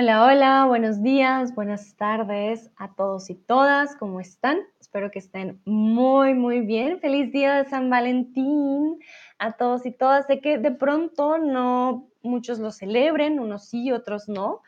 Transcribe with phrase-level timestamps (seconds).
[0.00, 4.60] Hola, hola, buenos días, buenas tardes a todos y todas, ¿cómo están?
[4.78, 7.00] Espero que estén muy, muy bien.
[7.00, 9.00] Feliz día de San Valentín
[9.38, 10.28] a todos y todas.
[10.28, 14.62] Sé que de pronto no muchos lo celebren, unos sí, otros no.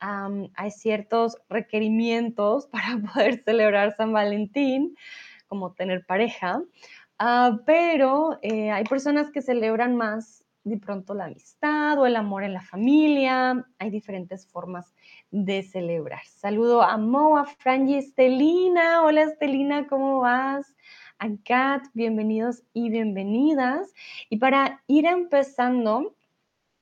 [0.00, 4.98] hay ciertos requerimientos para poder celebrar San Valentín,
[5.48, 6.62] como tener pareja,
[7.18, 12.42] ah, pero eh, hay personas que celebran más de pronto la amistad o el amor
[12.42, 13.66] en la familia.
[13.78, 14.94] Hay diferentes formas
[15.30, 16.24] de celebrar.
[16.26, 19.02] Saludo a Mo, a Fran y Estelina.
[19.02, 20.74] Hola Estelina, ¿cómo vas?
[21.18, 23.92] A Kat, bienvenidos y bienvenidas.
[24.30, 26.16] Y para ir empezando,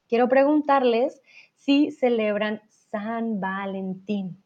[0.08, 1.20] quiero preguntarles
[1.56, 4.41] si celebran San Valentín.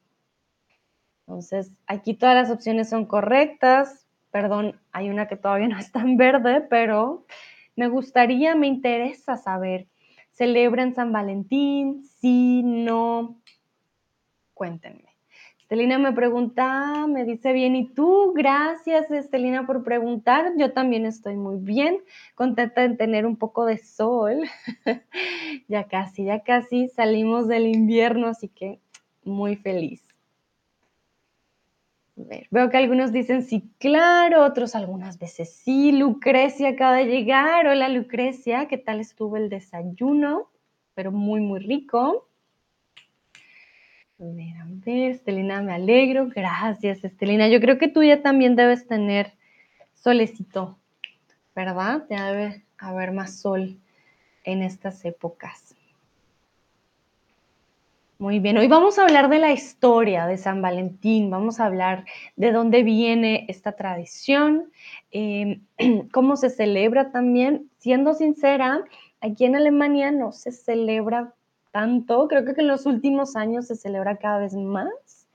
[1.27, 4.07] Entonces, aquí todas las opciones son correctas.
[4.31, 7.27] Perdón, hay una que todavía no está en verde, pero
[7.77, 9.87] me gustaría, me interesa saber,
[10.33, 12.05] ¿celebran San Valentín?
[12.21, 13.41] Sí, no.
[14.55, 15.05] Cuéntenme.
[15.59, 18.33] Estelina me pregunta, me dice bien, ¿y tú?
[18.35, 20.53] Gracias, Estelina, por preguntar.
[20.57, 21.99] Yo también estoy muy bien,
[22.35, 24.43] contenta de tener un poco de sol.
[25.69, 28.79] ya casi, ya casi salimos del invierno, así que
[29.25, 30.06] muy feliz
[32.17, 35.93] veo que algunos dicen sí, claro, otros algunas veces sí.
[35.93, 37.67] Lucrecia acaba de llegar.
[37.67, 40.51] Hola Lucrecia, ¿qué tal estuvo el desayuno?
[40.95, 42.27] Pero muy, muy rico.
[44.19, 46.29] A a ver, Estelina, me alegro.
[46.29, 47.49] Gracias, Estelina.
[47.49, 49.35] Yo creo que tú ya también debes tener
[49.93, 50.79] solecito,
[51.55, 52.07] ¿verdad?
[52.09, 53.79] Ya debe haber más sol
[54.45, 55.76] en estas épocas.
[58.19, 62.07] Muy bien, hoy vamos a hablar de la historia de San Valentín, vamos a hablar
[62.37, 64.73] de dónde viene esta tradición,
[65.11, 65.67] em,
[66.13, 67.71] cómo se celebra también.
[67.77, 68.83] Siendo sincera,
[69.21, 71.35] aquí en Alemania no se celebra
[71.73, 75.29] tanto, creo que en los últimos años se celebra cada vez más,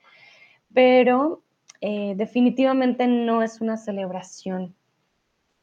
[0.73, 1.43] pero
[1.81, 4.73] eh, definitivamente no es una celebración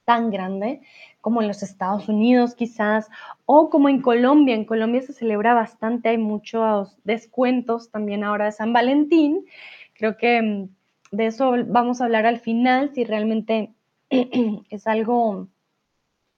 [0.09, 0.81] tan grande
[1.21, 3.11] como en los Estados Unidos quizás,
[3.45, 4.55] o como en Colombia.
[4.55, 9.45] En Colombia se celebra bastante, hay muchos descuentos también ahora de San Valentín.
[9.93, 10.69] Creo que mm,
[11.11, 13.75] de eso vamos a hablar al final, si realmente
[14.71, 15.49] es algo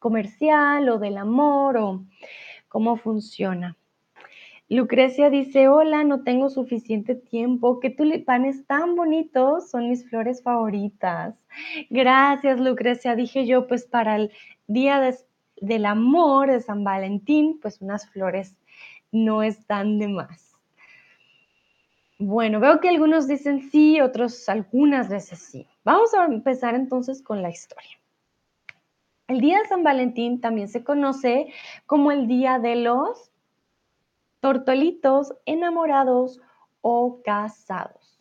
[0.00, 2.04] comercial o del amor o
[2.66, 3.76] cómo funciona.
[4.70, 7.81] Lucrecia dice, hola, no tengo suficiente tiempo.
[7.81, 11.34] Qué tulipanes tan bonitos, son mis flores favoritas.
[11.91, 13.16] Gracias, Lucrecia.
[13.16, 14.31] Dije yo, pues para el
[14.69, 15.12] día
[15.60, 18.56] del amor de San Valentín, pues unas flores
[19.10, 20.56] no están de más.
[22.20, 25.66] Bueno, veo que algunos dicen sí, otros algunas veces sí.
[25.82, 27.98] Vamos a empezar entonces con la historia.
[29.26, 31.52] El día de San Valentín también se conoce
[31.87, 33.30] como el Día de los
[34.41, 36.41] tortolitos enamorados
[36.81, 38.19] o casados.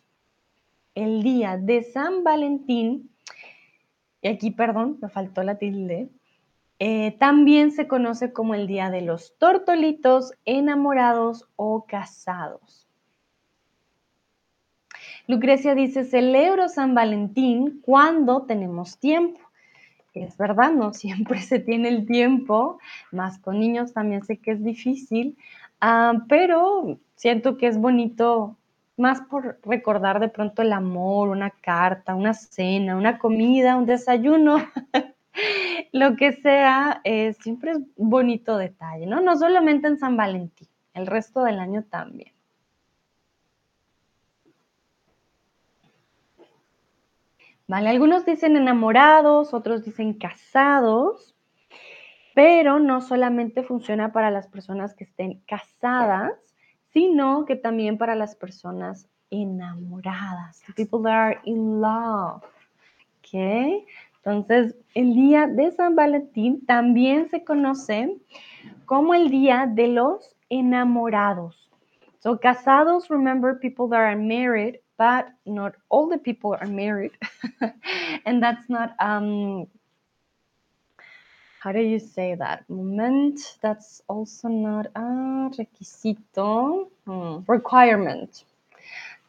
[0.94, 3.10] El día de San Valentín,
[4.22, 6.10] y aquí, perdón, me faltó la tilde,
[6.78, 12.86] eh, también se conoce como el día de los tortolitos enamorados o casados.
[15.26, 19.40] Lucrecia dice, celebro San Valentín cuando tenemos tiempo.
[20.14, 22.78] Es verdad, no siempre se tiene el tiempo,
[23.12, 25.36] más con niños también sé que es difícil,
[25.80, 28.56] Ah, pero siento que es bonito
[28.96, 34.58] más por recordar de pronto el amor, una carta, una cena, una comida, un desayuno,
[35.92, 39.20] lo que sea, eh, siempre es bonito detalle, ¿no?
[39.22, 42.32] No solamente en San Valentín, el resto del año también.
[47.66, 51.29] Vale, algunos dicen enamorados, otros dicen casados
[52.40, 56.32] pero no solamente funciona para las personas que estén casadas,
[56.90, 62.42] sino que también para las personas enamoradas, people that are in love.
[63.18, 63.84] ¿Ok?
[64.24, 68.16] Entonces, el día de San Valentín también se conoce
[68.86, 71.70] como el día de los enamorados.
[72.20, 77.12] So, casados, remember people that are married, but not all the people are married.
[78.24, 79.66] and that's not um,
[81.60, 82.64] how do you say that?
[82.70, 88.44] Moment, that's also not a requisito, hmm, requirement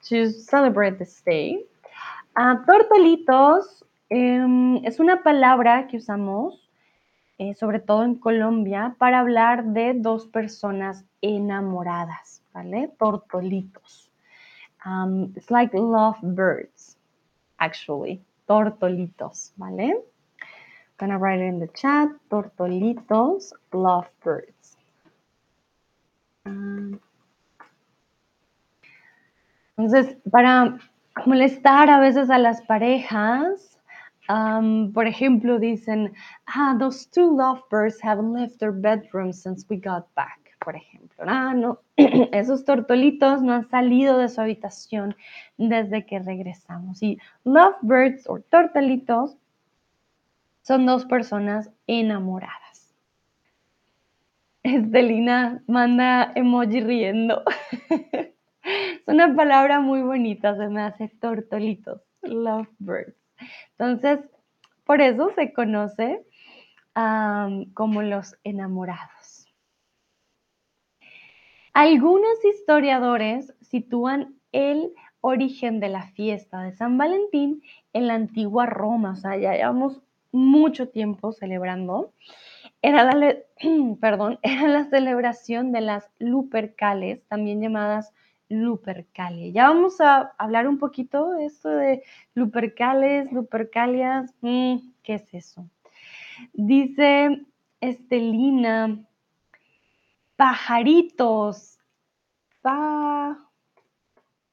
[0.07, 1.59] to celebrate this day.
[2.37, 6.69] Uh, tortolitos um, es una palabra que usamos,
[7.37, 12.91] eh, sobre todo en Colombia, para hablar de dos personas enamoradas, ¿vale?
[12.97, 14.09] Tortolitos.
[14.85, 16.97] Um, it's like love birds,
[17.59, 18.21] actually.
[18.47, 20.01] Tortolitos, ¿vale?
[21.01, 22.09] Gonna write it in the chat.
[22.29, 24.77] Tortolitos, lovebirds.
[26.45, 27.01] Um,
[29.81, 30.77] Entonces, para
[31.25, 33.79] molestar a veces a las parejas,
[34.27, 36.13] am, por ejemplo, dicen,
[36.45, 41.25] ah, those two lovebirds haven't left their bedroom since we got back, por ejemplo.
[41.25, 45.15] Ah, no, esos tortolitos no han salido de su habitación
[45.57, 47.01] desde que regresamos.
[47.01, 49.35] Y lovebirds o tortolitos
[50.61, 52.95] son dos personas enamoradas.
[54.63, 57.43] Estelina manda emoji riendo.
[58.63, 63.15] es una palabra muy bonita, se me hace tortolitos, lovebirds.
[63.71, 64.19] Entonces,
[64.83, 66.25] por eso se conoce
[67.73, 69.47] como los enamorados.
[71.73, 77.63] Algunos historiadores sitúan el origen de la fiesta de San Valentín
[77.93, 82.13] en la antigua Roma, o sea, ya llevamos mucho tiempo celebrando.
[82.81, 83.35] Era la,
[84.01, 88.13] perdón, era la celebración de las Lupercales, también llamadas
[88.49, 89.49] Lupercalia.
[89.51, 92.03] Ya vamos a hablar un poquito de esto de
[92.35, 94.33] Lupercales, Lupercalias.
[94.41, 95.69] Mm, ¿Qué es eso?
[96.53, 97.45] Dice
[97.79, 98.99] Estelina,
[100.35, 101.79] pajaritos,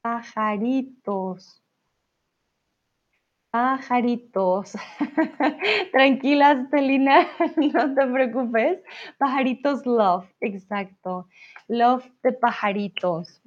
[0.00, 1.62] pajaritos.
[3.58, 4.76] Pajaritos.
[5.92, 7.26] Tranquila, Estelina,
[7.56, 8.78] no te preocupes.
[9.18, 11.26] Pajaritos love, exacto.
[11.66, 13.42] Love de pajaritos.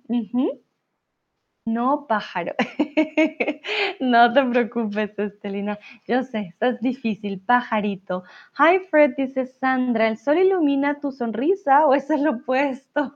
[1.65, 2.53] No pájaro.
[4.01, 5.79] no te preocupes, Estelina.
[6.05, 7.39] Yo sé, es difícil.
[7.39, 8.23] Pajarito.
[8.59, 10.09] Hi, Fred, dice Sandra.
[10.09, 13.15] ¿El sol ilumina tu sonrisa o es el opuesto?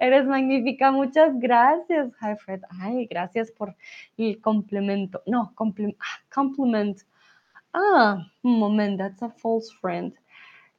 [0.00, 2.62] Eres magnífica, muchas gracias, Hi Fred.
[2.80, 3.76] Ay, gracias por
[4.16, 5.22] el complemento.
[5.26, 5.96] No, compliment.
[6.00, 6.98] Ah, compliment.
[7.72, 10.14] Ah, un momento, that's a false friend.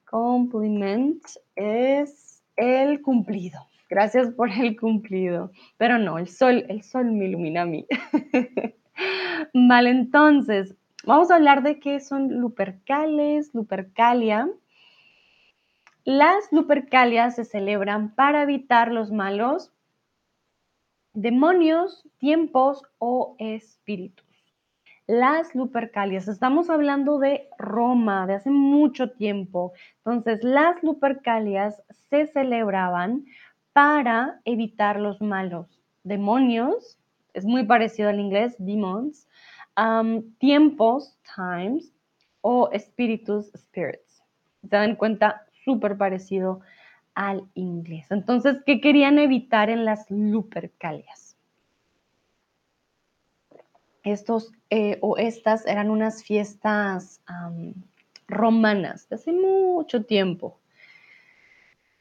[0.05, 1.21] Compliment
[1.55, 3.59] es el cumplido.
[3.89, 5.51] Gracias por el cumplido.
[5.77, 7.85] Pero no, el sol, el sol me ilumina a mí.
[9.53, 10.75] vale, entonces,
[11.05, 14.49] vamos a hablar de qué son Lupercales, Lupercalia.
[16.05, 19.73] Las Lupercalias se celebran para evitar los malos
[21.13, 24.23] demonios, tiempos o espíritus.
[25.07, 29.73] Las Lupercalias, estamos hablando de Roma, de hace mucho tiempo.
[29.97, 31.81] Entonces, las Lupercalias
[32.11, 33.25] se celebraban
[33.73, 36.99] para evitar los malos demonios,
[37.33, 39.27] es muy parecido al inglés, demons,
[39.75, 41.91] um, tiempos, times,
[42.41, 44.23] o espíritus, spirits.
[44.61, 45.44] ¿Se dan cuenta?
[45.65, 46.61] Súper parecido
[47.15, 48.07] al inglés.
[48.11, 51.35] Entonces, ¿qué querían evitar en las Lupercalias?
[54.03, 57.21] Estos eh, o estas eran unas fiestas
[58.27, 60.59] romanas de hace mucho tiempo.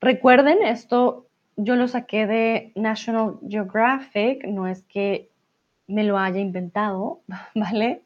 [0.00, 1.26] Recuerden, esto
[1.56, 5.31] yo lo saqué de National Geographic, no es que
[5.87, 7.20] me lo haya inventado,
[7.55, 8.02] ¿vale?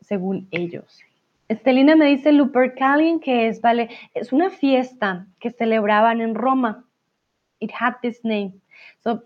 [0.00, 1.04] según ellos.
[1.48, 6.84] Estelina me dice Lupercalian, que es, vale, es una fiesta que celebraban en Roma.
[7.60, 8.60] It had this name.
[9.02, 9.22] So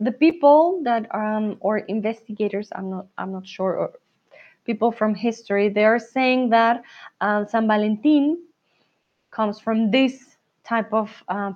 [0.00, 3.92] the people that um or investigators, I'm not I'm not sure, or
[4.64, 6.82] people from history, they are saying that
[7.20, 8.38] uh, San Valentin
[9.30, 11.10] comes from this type of.
[11.28, 11.52] Uh,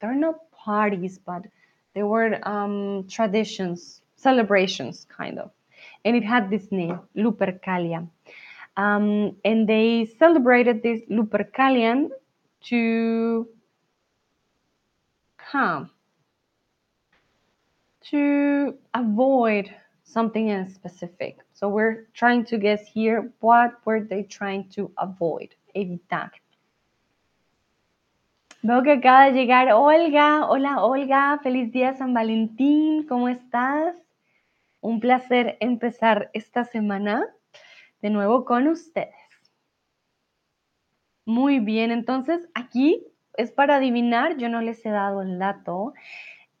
[0.00, 1.42] they're not parties, but
[1.94, 5.50] they were um, traditions, celebrations, kind of,
[6.04, 8.06] and it had this name, Lupercalia.
[8.80, 12.08] Um, and they celebrated this Lupercalian
[12.68, 13.46] to
[15.36, 15.90] come,
[18.10, 19.70] to avoid
[20.02, 21.36] something in specific.
[21.52, 26.30] So we're trying to guess here what were they trying to avoid, evitar.
[28.62, 30.46] Veo que acaba de llegar Olga.
[30.48, 33.94] Hola Olga, feliz día San Valentín, ¿cómo estás?
[34.80, 37.26] Un placer empezar esta semana
[38.02, 39.14] de nuevo con ustedes.
[41.26, 45.94] Muy bien, entonces aquí es para adivinar, yo no les he dado el dato.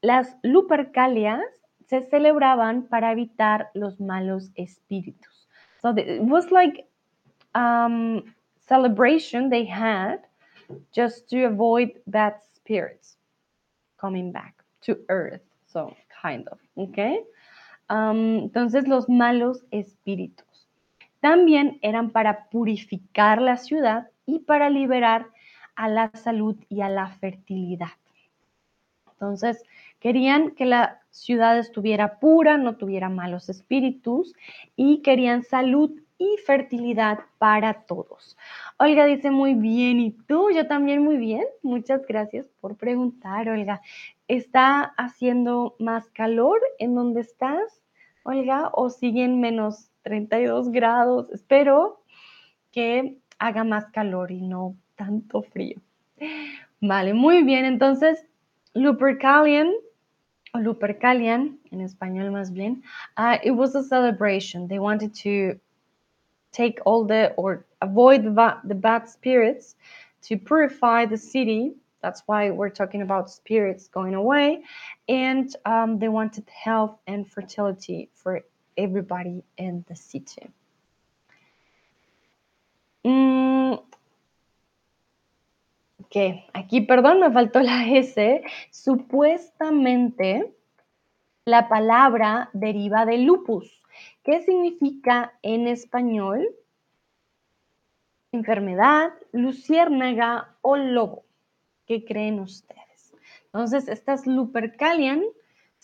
[0.00, 1.42] Las Lupercalias
[1.86, 5.48] se celebraban para evitar los malos espíritus.
[5.82, 6.86] So it was like
[7.54, 8.22] um,
[8.60, 10.20] celebration they had
[10.92, 13.16] just to avoid bad spirits
[14.00, 15.42] coming back to earth.
[15.66, 17.20] So kind of, okay.
[17.88, 20.49] Um, entonces los malos espíritus.
[21.20, 25.26] También eran para purificar la ciudad y para liberar
[25.76, 27.88] a la salud y a la fertilidad.
[29.12, 29.62] Entonces,
[29.98, 34.34] querían que la ciudad estuviera pura, no tuviera malos espíritus
[34.76, 38.36] y querían salud y fertilidad para todos.
[38.78, 40.50] Olga dice muy bien, ¿y tú?
[40.50, 41.44] Yo también muy bien.
[41.62, 43.80] Muchas gracias por preguntar, Olga.
[44.28, 47.82] ¿Está haciendo más calor en donde estás,
[48.22, 51.30] Olga, o siguen menos 32 grados?
[51.30, 52.02] Espero
[52.72, 55.80] que haga más calor y no tanto frío.
[56.80, 57.64] Vale, muy bien.
[57.64, 58.24] Entonces,
[58.74, 59.72] Lupercalian,
[60.54, 62.82] o Lupercalian, en español más bien,
[63.18, 64.68] uh, it was a celebration.
[64.68, 65.60] They wanted to
[66.52, 69.76] take all the, or avoid the, the bad spirits,
[70.22, 71.74] to purify the city.
[72.02, 74.64] That's why we're talking about spirits going away.
[75.08, 78.40] And um, they wanted health and fertility for
[78.82, 80.50] everybody in the city.
[83.02, 83.74] Mm,
[86.04, 86.16] ok,
[86.52, 88.42] aquí, perdón, me faltó la S.
[88.70, 90.52] Supuestamente
[91.44, 93.82] la palabra deriva de lupus.
[94.22, 96.48] ¿Qué significa en español?
[98.32, 101.24] Enfermedad, luciérnaga o lobo.
[101.86, 103.12] ¿Qué creen ustedes?
[103.46, 105.24] Entonces, esta es Lupercalian,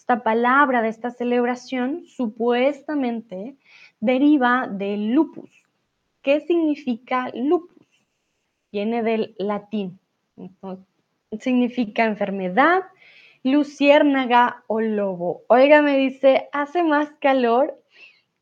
[0.06, 3.56] esta palabra de esta celebración, supuestamente
[3.98, 5.50] deriva de lupus.
[6.22, 8.06] ¿Qué significa lupus?
[8.70, 9.98] Viene del latín.
[11.40, 12.84] significa enfermedad,
[13.42, 15.42] luciérnaga o lobo.
[15.48, 17.76] Oiga, me dice, ¿hace más calor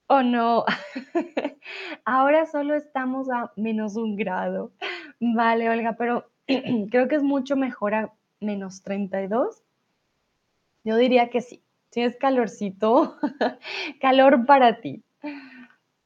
[0.07, 0.67] o no?
[2.05, 4.71] Ahora solo estamos a menos un grado.
[5.19, 9.64] Vale, Olga, pero creo que es mucho mejor a menos 32.
[10.85, 11.63] Yo diría que sí.
[11.91, 13.17] Si es calorcito,
[14.01, 15.03] calor para ti.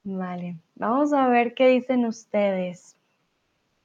[0.04, 2.96] Vale, vamos a ver qué dicen ustedes.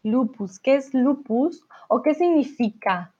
[0.03, 3.13] Lupus, ¿qué es lupus o qué significa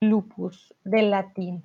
[0.00, 1.62] lupus del latín?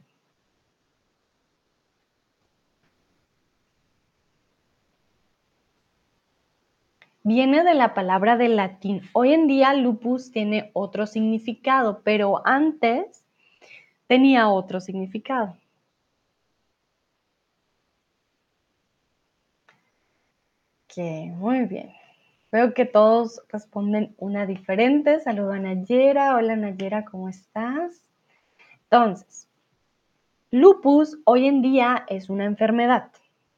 [7.24, 9.04] Viene de la palabra del latín.
[9.14, 13.21] Hoy en día lupus tiene otro significado, pero antes
[14.12, 15.56] tenía otro significado.
[20.98, 21.94] muy bien.
[22.52, 25.22] Veo que todos responden una diferente.
[25.22, 26.36] Saludo a Nayera.
[26.36, 28.02] Hola Nayera, ¿cómo estás?
[28.84, 29.48] Entonces,
[30.50, 33.14] lupus hoy en día es una enfermedad,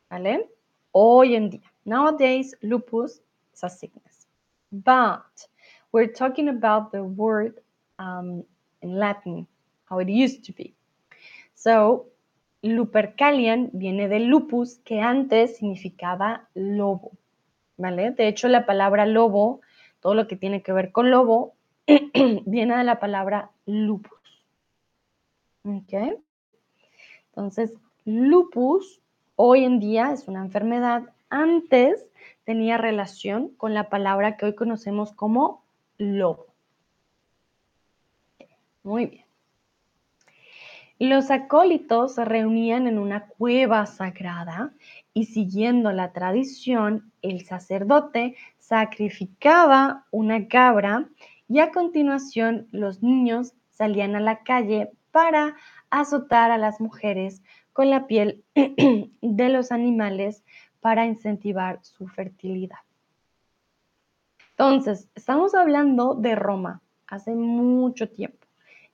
[0.07, 0.51] ¿vale?
[0.91, 1.73] Hoy en día.
[1.83, 3.23] Nowadays, lupus
[3.55, 4.27] is a sickness.
[4.71, 5.49] But
[5.91, 7.59] we're talking about the word
[7.97, 8.43] um,
[8.81, 9.47] in Latin,
[9.89, 10.73] how it used to be.
[11.53, 12.07] So,
[12.61, 17.11] Lupercalian viene de lupus, que antes significaba lobo.
[17.77, 18.11] ¿vale?
[18.11, 19.61] De hecho, la palabra lobo,
[19.99, 21.53] todo lo que tiene que ver con lobo,
[22.45, 24.19] viene de la palabra lupus.
[25.65, 25.93] ¿Ok?
[27.27, 27.73] Entonces,
[28.05, 29.01] lupus
[29.35, 31.03] hoy en día es una enfermedad.
[31.29, 32.05] Antes
[32.43, 35.63] tenía relación con la palabra que hoy conocemos como
[35.97, 36.47] lobo.
[38.83, 39.25] Muy bien.
[40.99, 44.73] Los acólitos se reunían en una cueva sagrada
[45.13, 51.09] y siguiendo la tradición, el sacerdote sacrificaba una cabra
[51.49, 55.55] y a continuación los niños salían a la calle para
[55.89, 57.41] azotar a las mujeres
[57.73, 60.43] con la piel de los animales
[60.79, 62.79] para incentivar su fertilidad.
[64.51, 68.42] Entonces, estamos hablando de Roma hace mucho tiempo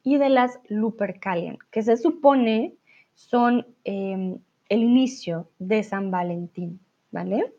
[0.04, 2.74] y de las Lupercalian, que se supone
[3.16, 4.40] son em,
[4.70, 6.80] el inicio de San Valentín,
[7.12, 7.54] ¿vale?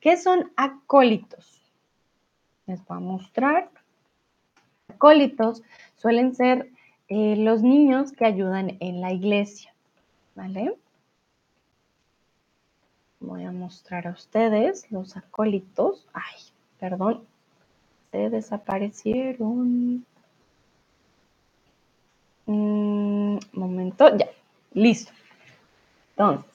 [0.00, 1.60] ¿Qué son acólitos?
[2.66, 3.70] Les voy a mostrar.
[4.88, 5.62] Acólitos
[5.96, 6.70] suelen ser
[7.08, 9.74] eh, los niños que ayudan en la iglesia,
[10.34, 10.74] ¿vale?
[13.20, 16.06] Voy a mostrar a ustedes los acólitos.
[16.12, 16.40] Ay,
[16.78, 17.24] perdón,
[18.10, 20.04] se desaparecieron.
[22.46, 24.26] Mm, momento, ya,
[24.72, 25.12] listo.
[26.10, 26.50] Entonces,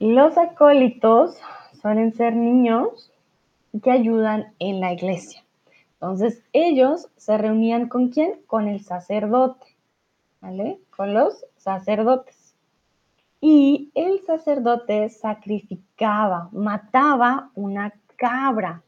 [0.00, 1.36] los acólitos
[1.80, 3.10] suelen ser niños
[3.82, 5.44] que ayudan en la iglesia.
[5.94, 8.40] Entonces, ellos se reunían con quién?
[8.46, 9.66] Con el sacerdote,
[10.40, 10.78] ¿vale?
[10.96, 12.54] Con los sacerdotes.
[13.40, 18.82] Y el sacerdote sacrificaba, mataba una cabra.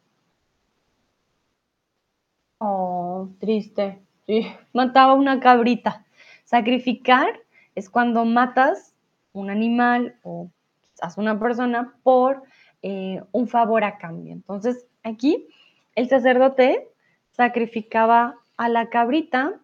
[2.59, 4.01] Oh, triste.
[4.73, 6.05] Mataba una cabrita.
[6.45, 7.41] Sacrificar
[7.75, 8.95] es cuando matas
[9.33, 10.51] un animal o
[10.83, 12.43] quizás una persona por
[12.83, 14.33] eh, un favor a cambio.
[14.33, 15.49] Entonces, aquí
[15.95, 16.89] el sacerdote
[17.33, 19.61] sacrificaba a la cabrita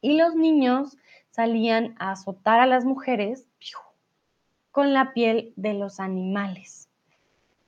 [0.00, 0.96] y los niños
[1.30, 3.46] salían a azotar a las mujeres
[4.70, 6.88] con la piel de los animales.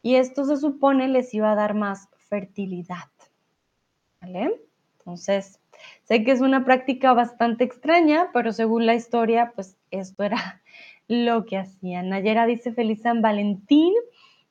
[0.03, 3.09] y esto se supone les iba a dar más fertilidad.
[4.21, 4.61] ¿Vale?
[4.99, 5.59] Entonces,
[6.04, 10.62] sé que es una práctica bastante extraña, pero según la historia, pues esto era
[11.09, 12.09] lo que hacían.
[12.09, 13.92] Nayera dice feliz San Valentín.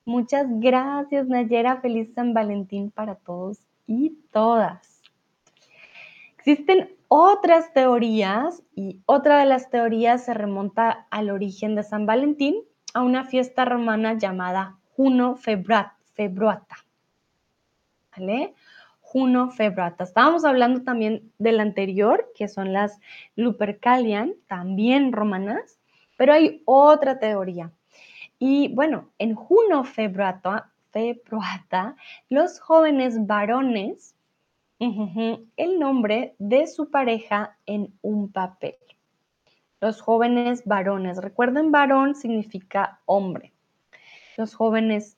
[0.06, 1.82] Muchas gracias, Nayera.
[1.82, 5.02] Feliz San Valentín para todos y todas.
[6.38, 12.56] Existen otras teorías y otra de las teorías se remonta al origen de San Valentín,
[12.94, 16.78] a una fiesta romana llamada Juno Februata.
[18.18, 18.56] ¿Vale?
[19.10, 20.04] Juno Febrata.
[20.04, 23.00] Estábamos hablando también del anterior, que son las
[23.38, 25.80] Lupercalian, también romanas,
[26.18, 27.72] pero hay otra teoría.
[28.38, 31.96] Y bueno, en Juno Febrata, Februata
[32.30, 34.14] los jóvenes varones,
[34.78, 38.76] el nombre de su pareja en un papel.
[39.80, 41.18] Los jóvenes varones.
[41.22, 43.54] Recuerden, varón significa hombre.
[44.36, 45.17] Los jóvenes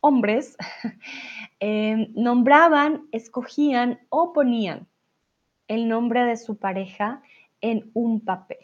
[0.00, 0.56] hombres
[1.60, 4.88] eh, nombraban, escogían o ponían
[5.68, 7.22] el nombre de su pareja
[7.60, 8.58] en un papel.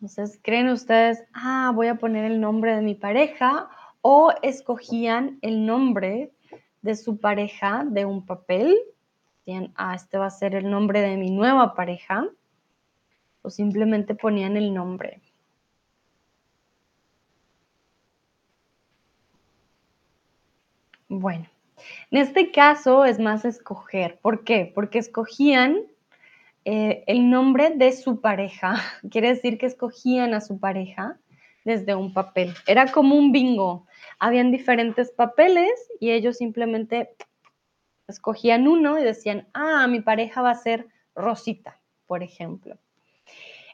[0.00, 3.68] Entonces, ¿creen ustedes, ah, voy a poner el nombre de mi pareja?
[4.00, 6.32] O escogían el nombre
[6.82, 8.76] de su pareja de un papel.
[9.74, 12.28] Ah, este va a ser el nombre de mi nueva pareja
[13.50, 15.20] simplemente ponían el nombre.
[21.08, 21.46] Bueno,
[22.10, 24.18] en este caso es más escoger.
[24.20, 24.70] ¿Por qué?
[24.74, 25.82] Porque escogían
[26.64, 28.76] eh, el nombre de su pareja.
[29.10, 31.18] Quiere decir que escogían a su pareja
[31.64, 32.54] desde un papel.
[32.66, 33.86] Era como un bingo.
[34.18, 37.10] Habían diferentes papeles y ellos simplemente
[38.06, 42.78] escogían uno y decían, ah, mi pareja va a ser Rosita, por ejemplo.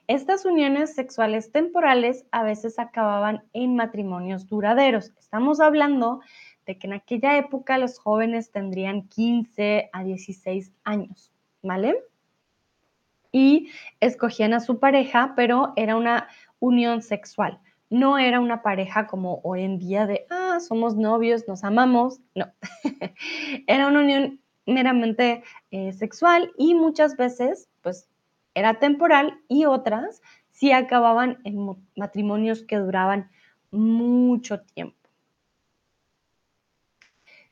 [0.07, 5.13] Estas uniones sexuales temporales a veces acababan en matrimonios duraderos.
[5.19, 6.21] Estamos hablando
[6.67, 12.03] de que en aquella época los jóvenes tendrían 15 a 16 años, ¿vale?
[13.33, 17.59] Y escogían a su pareja, pero era una unión sexual.
[17.89, 22.21] No era una pareja como hoy en día de, ah, somos novios, nos amamos.
[22.35, 22.53] No,
[23.67, 28.09] era una unión meramente eh, sexual y muchas veces, pues,
[28.55, 33.31] era temporal y otras sí acababan en matrimonios que duraban
[33.71, 34.97] mucho tiempo.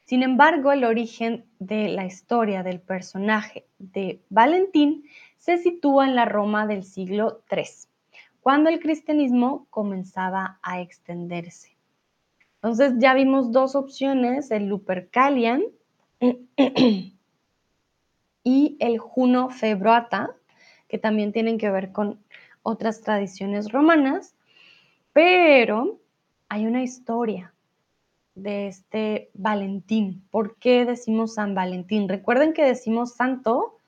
[0.05, 5.05] Sin embargo, el origen de la historia del personaje de Valentín
[5.39, 7.65] se sitúa en la Roma del siglo III,
[8.41, 11.77] cuando el cristianismo comenzaba a extenderse.
[12.57, 15.65] Entonces ya vimos dos opciones, el Lupercalian
[18.45, 20.37] y el Juno Februata,
[20.93, 22.23] que también tienen que ver con
[22.63, 24.35] otras tradiciones romanas,
[25.15, 25.99] pero
[26.51, 27.55] hay una historia
[28.35, 30.23] de este Valentín.
[30.31, 32.11] ¿Por qué decimos San Valentín?
[32.11, 33.79] Recuerden que decimos santo,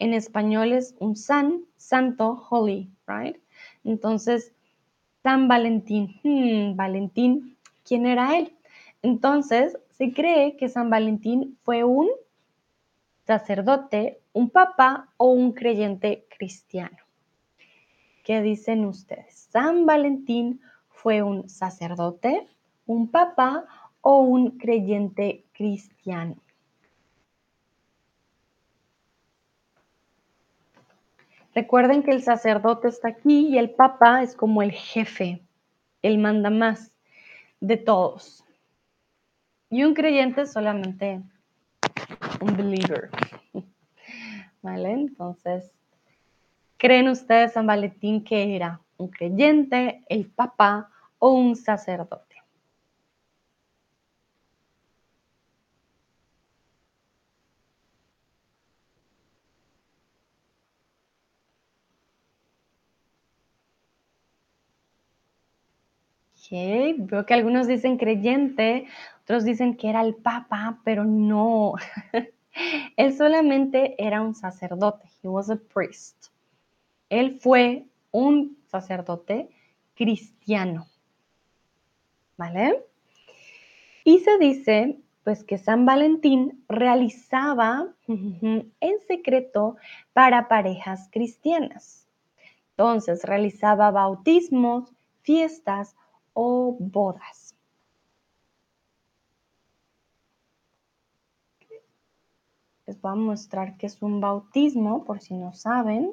[0.00, 3.36] en español es un san, santo, holy, right?
[3.84, 4.52] Entonces,
[5.22, 8.56] San Valentín, hmm, Valentín, ¿quién era él?
[9.02, 12.08] Entonces, se cree que San Valentín fue un
[13.24, 16.98] sacerdote, un papa o un creyente cristiano.
[18.24, 19.48] ¿Qué dicen ustedes?
[19.50, 22.46] ¿San Valentín fue un sacerdote,
[22.86, 23.64] un papa
[24.00, 26.36] o un creyente cristiano?
[31.54, 35.42] Recuerden que el sacerdote está aquí y el papa es como el jefe,
[36.02, 36.92] el manda más
[37.60, 38.44] de todos.
[39.68, 41.20] Y un creyente solamente
[42.40, 43.10] un believer.
[44.62, 44.92] ¿Vale?
[44.92, 45.70] Entonces,
[46.78, 52.42] ¿creen ustedes San Valentín que era un creyente, el papa o un sacerdote?
[66.36, 66.94] Okay.
[66.98, 68.86] Veo que algunos dicen creyente,
[69.22, 71.74] otros dicen que era el papa, pero no.
[72.96, 75.08] Él solamente era un sacerdote.
[75.22, 76.26] He was a priest.
[77.08, 79.50] Él fue un sacerdote
[79.94, 80.86] cristiano.
[82.36, 82.84] ¿Vale?
[84.04, 89.76] Y se dice pues que San Valentín realizaba en secreto
[90.12, 92.08] para parejas cristianas.
[92.70, 95.94] Entonces realizaba bautismos, fiestas
[96.32, 97.39] o bodas.
[102.90, 106.12] Les voy a mostrar que es un bautismo, por si no saben.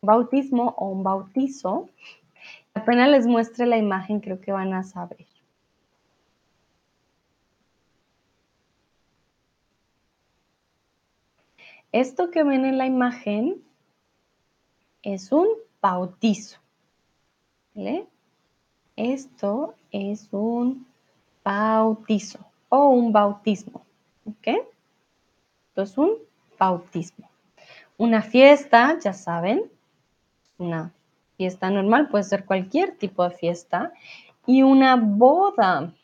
[0.00, 1.88] bautismo o un bautizo,
[2.74, 5.26] apenas les muestre la imagen, creo que van a saber.
[11.90, 13.64] Esto que ven en la imagen
[15.02, 15.48] es un
[15.80, 16.60] bautizo.
[17.74, 18.06] ¿vale?
[18.94, 20.86] Esto es un
[21.42, 23.84] bautizo o un bautismo.
[24.24, 24.72] ¿Ok?
[25.72, 26.18] Esto es un
[26.58, 27.30] bautismo.
[27.96, 29.72] Una fiesta, ya saben,
[30.58, 30.92] una
[31.38, 33.90] fiesta normal, puede ser cualquier tipo de fiesta.
[34.44, 35.94] Y una boda.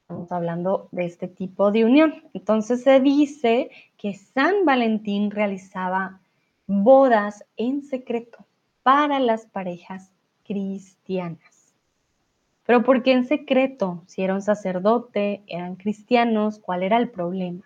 [0.00, 2.22] Estamos hablando de este tipo de unión.
[2.32, 6.20] Entonces se dice que San Valentín realizaba
[6.66, 8.46] bodas en secreto
[8.82, 10.10] para las parejas
[10.42, 11.55] cristianas.
[12.66, 14.02] Pero ¿por qué en secreto?
[14.06, 17.62] Si era un sacerdote, eran cristianos, ¿cuál era el problema?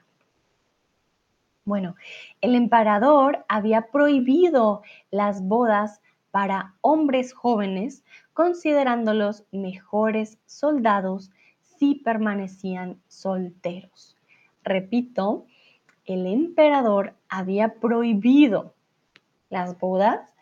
[1.64, 1.94] Bueno,
[2.40, 11.30] el emperador había prohibido las bodas para hombres jóvenes, considerándolos mejores soldados
[11.62, 14.16] si permanecían solteros.
[14.62, 15.46] Repito,
[16.04, 18.74] el emperador había prohibido
[19.48, 20.34] las bodas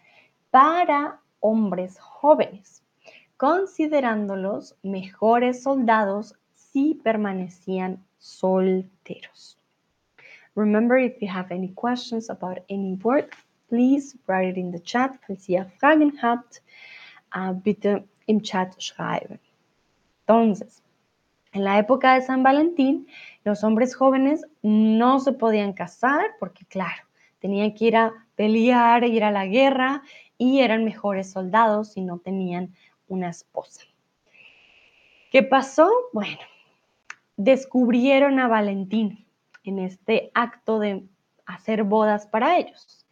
[0.50, 2.82] para hombres jóvenes,
[3.38, 9.56] considerándolos mejores soldados si permanecían solteros.
[10.54, 13.30] Remember, if you have any questions about any word,
[13.68, 15.12] please write it in the chat.
[15.26, 16.60] Falls ihr Fragen habt,
[17.34, 19.38] uh, bitte im Chat schreiben.
[20.26, 20.82] Entonces,
[21.52, 23.06] en la época de San Valentín,
[23.44, 27.04] los hombres jóvenes no se podían casar porque, claro,
[27.38, 30.02] tenían que ir a pelear, ir a la guerra
[30.36, 32.74] y eran mejores soldados si no tenían
[33.08, 33.82] una esposa.
[35.30, 35.90] ¿Qué pasó?
[36.12, 36.38] Bueno,
[37.36, 39.26] descubrieron a Valentín
[39.64, 41.06] en este acto de
[41.46, 43.06] hacer bodas para ellos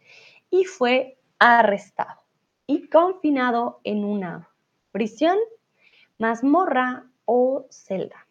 [0.49, 2.21] y fue arrestado
[2.65, 4.49] y confinado en una
[4.91, 5.37] prisión,
[6.17, 8.27] mazmorra o celda.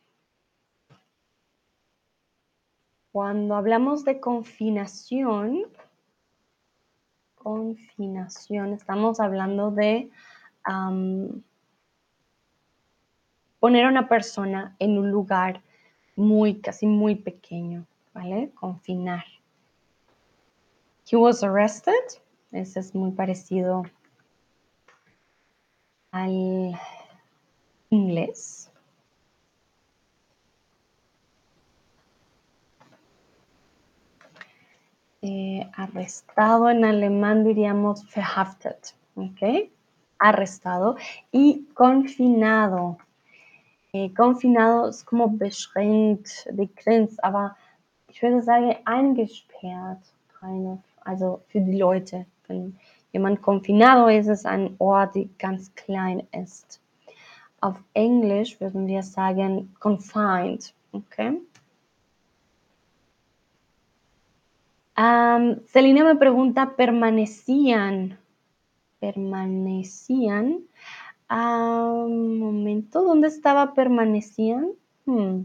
[3.13, 5.69] Cuando hablamos de confinación,
[7.37, 10.11] confinación, estamos hablando de
[13.67, 15.61] poner a una persona en un lugar
[16.15, 18.53] muy, casi muy pequeño, ¿vale?
[18.55, 19.25] Confinar.
[21.11, 21.93] He was arrested.
[22.53, 23.83] Ese es muy parecido
[26.13, 26.79] al
[27.91, 28.71] inglés.
[35.23, 39.73] Eh, arrestado en alemán diríamos verhaftet, ¿ok?
[40.21, 40.95] Arrestado
[41.33, 42.99] y confinado.
[43.97, 47.57] Eh, confinado es como beschränkt, begrenzt, aber
[48.09, 50.03] ich würde sagen eingesperrt,
[50.39, 52.27] kind also für die Leute.
[52.47, 52.77] Wenn
[53.13, 56.79] jemand confinado ist, ist es ein Ort, der ganz klein ist.
[57.63, 61.41] Auf Englisch würden wir sagen confined, okay?
[64.99, 68.19] Um, Celina me pregunta, ¿permanecían?
[69.01, 70.67] ¿Permanecían?
[71.29, 74.73] Un momento, ¿dónde estaba permanecían?
[75.05, 75.43] Hmm.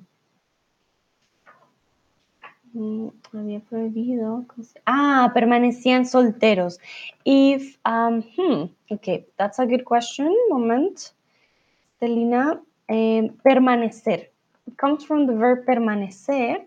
[2.73, 4.45] Mm, había prohibido.
[4.85, 6.79] Ah, permanecían solteros.
[7.25, 10.33] If, um, hmm, okay, that's a good question.
[10.49, 11.13] Moment.
[11.99, 14.31] Celina, eh, permanecer.
[14.67, 16.65] It comes from the verb permanecer.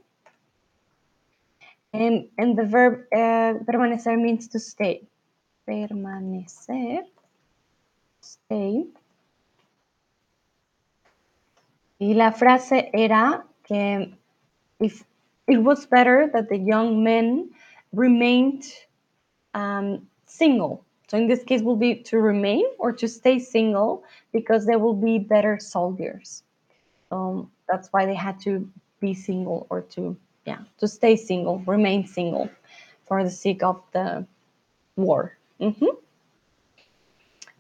[1.93, 5.07] And, the verb uh, permanecer means to stay.
[5.67, 7.07] Permanecer,
[8.21, 8.87] stay.
[12.05, 14.13] Y la frase era que
[14.79, 15.05] if
[15.49, 17.49] it was better that the young men
[17.95, 18.65] remained
[19.55, 20.85] um, single.
[21.09, 24.95] So in this case will be to remain or to stay single because they will
[24.95, 26.43] be better soldiers.
[27.11, 28.69] Um, that's why they had to
[29.01, 30.15] be single or to
[30.45, 32.51] yeah, to stay single, remain single
[33.07, 34.27] for the sake of the
[34.97, 35.33] war.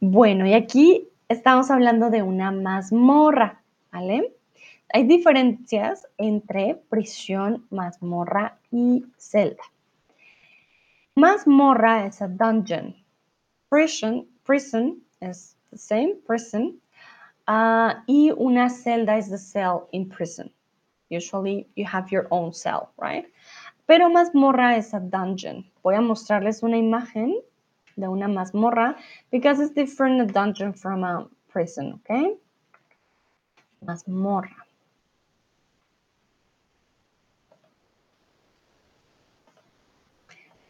[0.01, 3.64] Bueno, y aquí estamos hablando de una mazmorra,
[3.95, 9.63] Hay diferencias entre prisión, mazmorra y celda.
[11.17, 12.97] Mazmorra es a dungeon.
[13.71, 16.81] Prison, prison is the same, prison.
[17.47, 20.51] Uh, y una celda es the cell in prison.
[21.09, 23.27] Usually you have your own cell, right?
[23.87, 25.65] Pero mazmorra es a dungeon.
[25.83, 27.35] Voy a mostrarles una imagen
[27.97, 28.97] de una mazmorra
[29.31, 32.37] because it's different a dungeon from a prison, okay?
[33.85, 34.67] Mazmorra.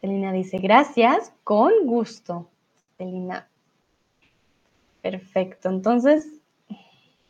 [0.01, 2.47] Celina dice, gracias, con gusto.
[2.97, 3.47] Celina.
[5.01, 5.69] Perfecto.
[5.69, 6.41] Entonces,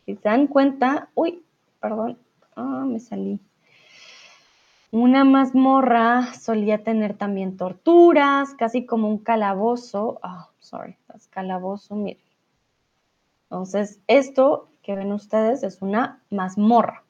[0.06, 1.44] si se dan cuenta, uy,
[1.80, 2.18] perdón,
[2.56, 3.40] ah, me salí.
[4.92, 10.20] Una mazmorra solía tener también torturas, casi como un calabozo.
[10.24, 12.24] Ah, sorry, es calabozo, miren.
[13.50, 17.04] Entonces, esto que ven ustedes es una mazmorra.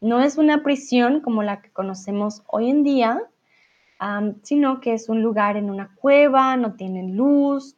[0.00, 3.22] No es una prisión como la que conocemos hoy en día,
[4.42, 7.76] sino que es un lugar en una cueva, no tienen luz,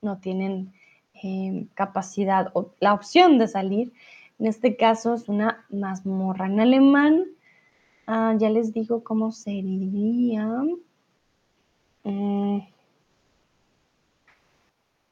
[0.00, 0.72] no tienen
[1.12, 3.92] em, capacidad o la opción de salir.
[4.38, 6.46] En este caso es una mazmorra.
[6.46, 7.26] En alemán,
[8.06, 10.64] ah, ya les digo cómo sería.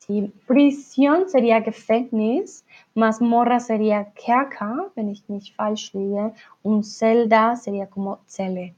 [0.08, 0.32] Mm.
[0.46, 8.18] prisión sería Gefängnis, mazmorra sería Kerker, wenn ich nicht falsch liege, un celda sería como
[8.26, 8.74] Zelle,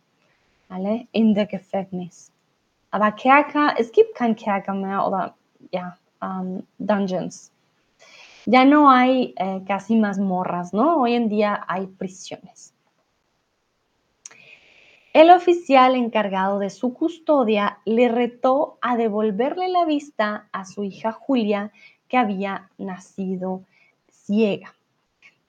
[0.69, 1.07] ¿vale?
[1.13, 2.33] In der Gefängnis.
[2.91, 5.35] Aber Kerker, es gibt kein Kerker mehr oder
[5.73, 7.53] ja, um, dungeons.
[8.47, 10.97] Ya no hay eh, casi mazmorras, ¿no?
[11.01, 12.73] Hoy en día hay prisiones.
[15.13, 21.11] El oficial encargado de su custodia le retó a devolverle la vista a su hija
[21.11, 21.73] Julia,
[22.07, 23.65] que había nacido
[24.09, 24.73] ciega.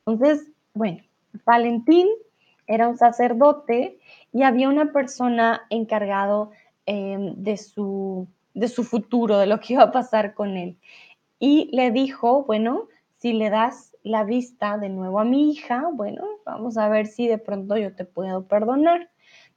[0.08, 1.04] Entonces, bueno,
[1.46, 2.08] Valentín
[2.66, 4.00] era un sacerdote
[4.34, 6.50] y había una persona encargado
[6.88, 10.76] em, de, su, de su futuro, de lo que iba a pasar con él.
[11.38, 16.26] Y le dijo, bueno, si le das la vista de nuevo a mi hija, bueno,
[16.46, 19.11] vamos a ver si de pronto yo te puedo perdonar.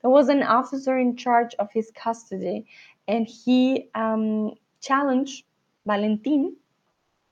[0.05, 2.67] There was an officer in charge of his custody
[3.09, 5.47] and he um, challenged
[5.87, 6.57] Valentin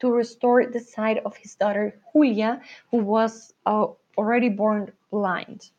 [0.01, 5.71] to restore the sight of his daughter Julia, who was uh, already born blind.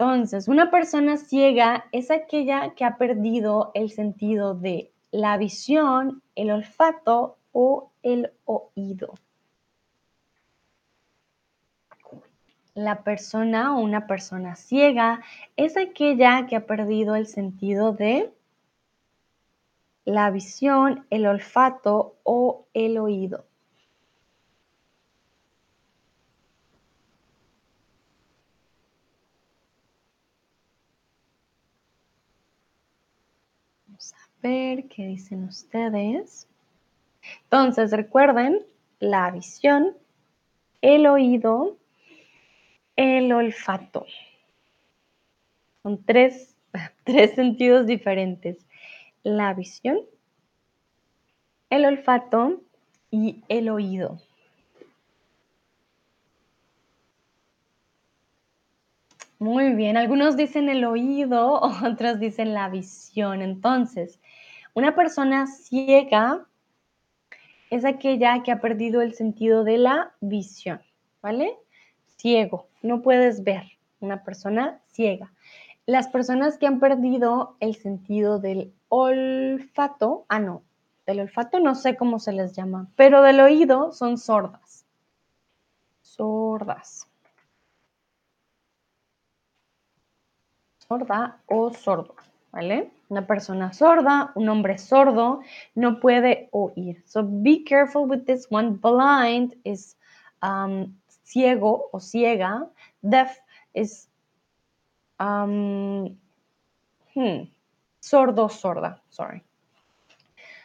[0.00, 6.50] Entonces, una persona ciega es aquella que ha perdido el sentido de la visión, el
[6.50, 9.14] olfato o el oído.
[12.76, 15.22] La persona o una persona ciega
[15.56, 18.30] es aquella que ha perdido el sentido de
[20.04, 23.46] la visión, el olfato o el oído.
[33.86, 36.46] Vamos a ver qué dicen ustedes.
[37.44, 38.60] Entonces, recuerden
[39.00, 39.96] la visión,
[40.82, 41.78] el oído,
[42.96, 44.06] el olfato.
[45.82, 46.56] Son tres,
[47.04, 48.66] tres sentidos diferentes.
[49.22, 50.00] La visión,
[51.70, 52.60] el olfato
[53.10, 54.18] y el oído.
[59.38, 63.42] Muy bien, algunos dicen el oído, otros dicen la visión.
[63.42, 64.18] Entonces,
[64.74, 66.46] una persona ciega
[67.70, 70.80] es aquella que ha perdido el sentido de la visión,
[71.20, 71.58] ¿vale?
[72.16, 73.64] Ciego, no puedes ver,
[74.00, 75.32] una persona ciega.
[75.86, 80.62] Las personas que han perdido el sentido del olfato, ah, no,
[81.06, 84.84] del olfato no sé cómo se les llama, pero del oído son sordas.
[86.02, 87.06] Sordas.
[90.78, 92.14] Sorda o sordo,
[92.52, 92.90] ¿vale?
[93.08, 95.40] Una persona sorda, un hombre sordo,
[95.74, 97.02] no puede oír.
[97.06, 98.78] So be careful with this one.
[98.80, 99.96] Blind is
[100.42, 102.68] um, ciego o ciega.
[103.02, 103.36] Deaf
[103.74, 104.08] is
[105.18, 106.16] um,
[107.14, 107.42] hmm,
[108.00, 108.98] sordo, sorda.
[109.10, 109.42] Sorry.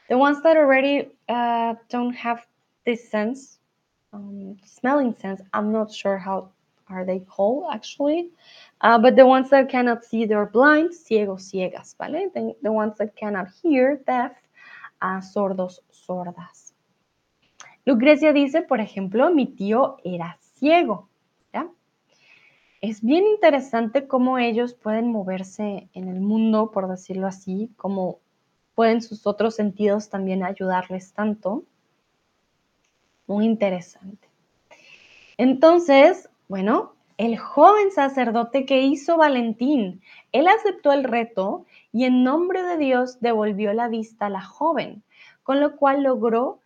[0.10, 2.45] The ones that already uh, don't have
[2.86, 3.60] this sense,
[4.13, 6.50] um, smelling sense, I'm not sure how
[6.89, 8.30] are they called actually.
[8.82, 12.30] Uh, but the ones that cannot see, they're blind, ciegos, ciegas, ¿vale?
[12.34, 14.34] The, the ones that cannot hear, deaf,
[15.02, 16.74] uh, sordos, sordas.
[17.86, 21.10] Lucrecia dice, por ejemplo, mi tío era ciego.
[22.82, 28.17] Es bien interesante cómo ellos pueden moverse en el mundo, por decirlo así, cómo
[28.74, 31.63] pueden sus otros sentidos también ayudarles tanto.
[33.28, 34.28] Muy interesante.
[35.38, 42.63] Entonces, bueno, el joven sacerdote que hizo Valentín, él aceptó el reto y en nombre
[42.63, 45.04] de Dios devolvió la vista a la joven,
[45.43, 46.61] con lo cual logró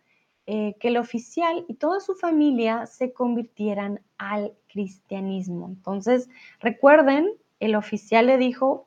[0.46, 5.66] eh, que el oficial y toda su familia se convirtieran al cristianismo.
[5.68, 6.28] Entonces,
[6.60, 7.28] recuerden,
[7.58, 8.86] el oficial le dijo,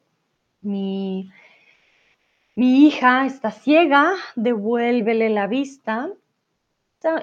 [0.61, 1.29] mi,
[2.55, 6.09] mi hija está ciega, devuélvele la vista.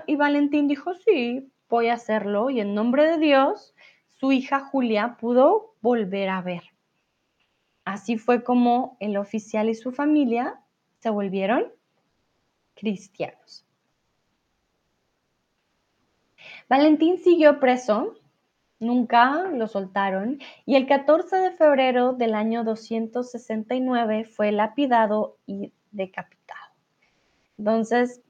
[0.07, 3.75] Y Valentín dijo, sí, voy a hacerlo y en nombre de Dios,
[4.09, 6.63] su hija Julia pudo volver a ver.
[7.85, 10.61] así fue como el oficial y su familia
[10.99, 11.73] se volvieron
[12.75, 13.66] cristianos.
[16.69, 18.15] Valentín siguió preso,
[18.81, 26.73] nunca lo soltaron, y el 14 de febrero del año 269 fue lapidado y decapitado.
[27.59, 28.21] Entonces,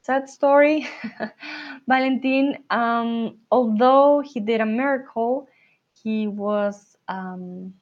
[0.00, 0.86] sad story.
[1.86, 5.48] Valentín, um, although he did a miracle,
[5.92, 7.74] he was um,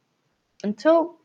[0.62, 1.16] until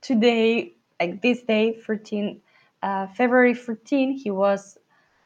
[0.00, 2.40] today, like this day, 14,
[2.82, 4.78] uh, February 14, he was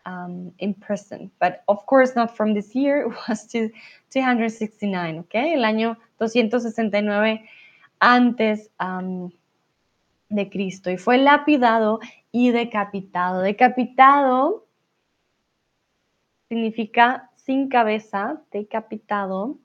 [0.06, 1.30] um, in prison.
[1.38, 3.70] But of course, not from this year, it was to
[4.10, 5.54] 269, okay?
[5.54, 7.40] El año 269
[8.00, 9.30] antes um,
[10.28, 10.90] de Cristo.
[10.90, 12.00] Y fue lapidado
[12.32, 13.42] y decapitado.
[13.42, 14.66] Decapitado
[16.48, 19.58] significa sin cabeza, decapitado.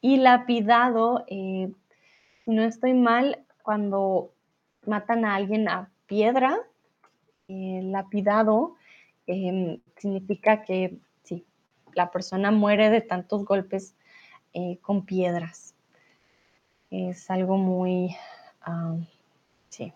[0.00, 1.72] Y lapidado, eh,
[2.46, 4.32] no estoy mal, cuando
[4.86, 6.58] matan a alguien a piedra,
[7.48, 8.76] eh, lapidado
[9.32, 11.44] em, significa que sí,
[11.94, 13.94] la persona muere de tantos golpes
[14.54, 15.74] eh, con piedras.
[16.90, 18.16] Es algo muy,
[18.62, 18.96] ah,
[19.68, 19.92] sí,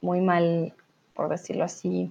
[0.00, 0.74] muy mal,
[1.14, 2.10] por decirlo así,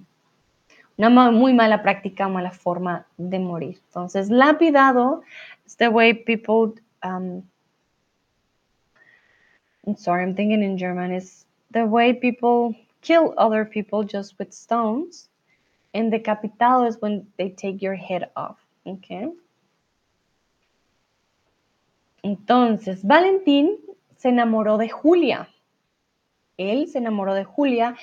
[0.96, 3.80] una muy mala práctica, mala forma de morir.
[3.86, 5.22] Entonces, lapidado
[5.66, 7.42] es the way people um,
[9.86, 14.52] I'm sorry, I'm thinking in German, is the way people kill other people just with
[14.52, 15.28] stones.
[15.94, 18.58] And decapitado is when they take your head off.
[18.86, 19.30] Okay.
[22.22, 23.78] Entonces, Valentín
[24.16, 25.48] se enamoró de Julia.
[26.56, 27.96] Él se enamoró de Julia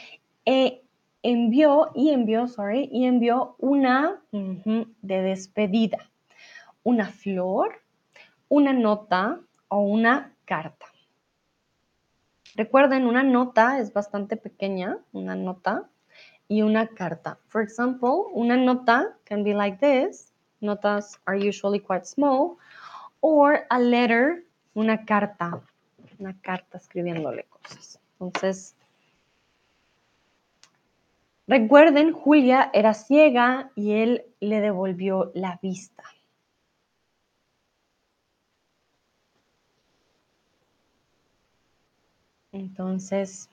[0.45, 0.83] e
[1.23, 6.09] envió, y envió, sorry, y envió una de despedida.
[6.83, 7.81] Una flor,
[8.49, 10.85] una nota o una carta.
[12.55, 15.89] Recuerden, una nota es bastante pequeña, una nota
[16.49, 17.37] y una carta.
[17.47, 20.33] For example, una nota can be like this.
[20.61, 22.57] Notas are usually quite small.
[23.21, 25.61] Or a letter, una carta,
[26.19, 27.99] una carta escribiéndole cosas.
[28.19, 28.75] Entonces,
[31.47, 36.03] recuerden, Julia era ciega y él le devolvió la vista.
[42.51, 43.49] Entonces,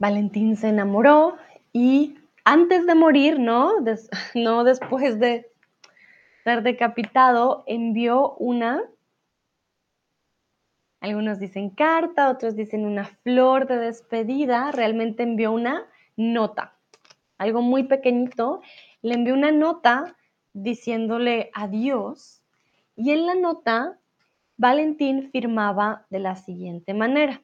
[0.00, 1.36] Valentín se enamoró
[1.74, 3.74] y antes de morir, ¿no?
[4.34, 5.46] no después de
[6.42, 8.82] ser decapitado, envió una,
[11.00, 15.86] algunos dicen carta, otros dicen una flor de despedida, realmente envió una
[16.16, 16.74] nota,
[17.36, 18.62] algo muy pequeñito,
[19.02, 20.16] le envió una nota
[20.54, 22.42] diciéndole adiós
[22.96, 23.98] y en la nota
[24.56, 27.42] Valentín firmaba de la siguiente manera.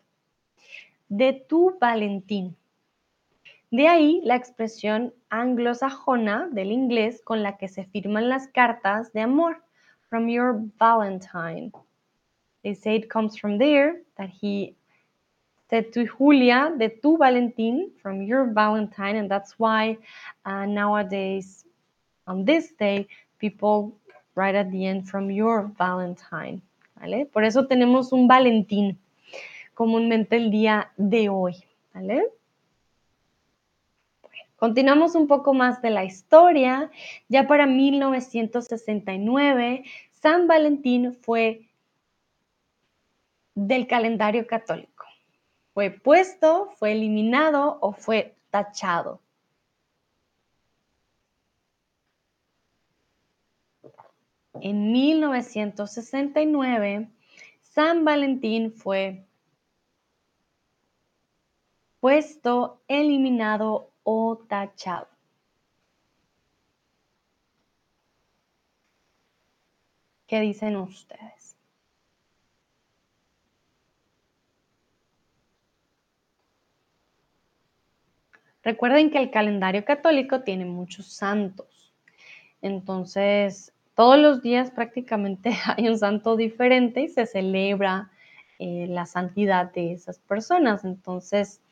[1.09, 2.57] De tu Valentín.
[3.71, 9.21] De ahí la expresión anglosajona del inglés con la que se firman las cartas de
[9.23, 9.63] amor.
[10.09, 11.73] From your Valentine.
[12.63, 14.77] They say it comes from there, that he
[15.69, 19.99] said to Julia, de tu Valentín, from your Valentine, and that's why
[20.45, 21.65] uh, nowadays,
[22.27, 23.09] on this day,
[23.41, 23.97] people
[24.37, 26.63] write at the end, from your Valentine.
[27.33, 28.97] Por eso tenemos un Valentín
[29.77, 31.55] comúnmente el día de hoy,
[31.93, 32.25] ¿vale?
[34.57, 36.91] continuamos un poco más de la historia.
[37.29, 41.69] Ya para 1969, San Valentín fue
[43.55, 45.05] del calendario católico.
[45.75, 49.21] Fue puesto, fue eliminado o fue tachado.
[54.63, 57.11] En 1969,
[57.61, 59.26] San Valentín fue
[62.07, 65.09] puesto, eliminado o tachado.
[70.29, 71.57] ¿Qué dicen ustedes?
[78.63, 81.93] Recuerden que el calendario católico tiene muchos santos.
[82.63, 88.13] Entonces, todos los días prácticamente hay un santo diferente y se celebra
[88.61, 90.85] eh, la santidad de esas personas.
[90.85, 91.63] Entonces,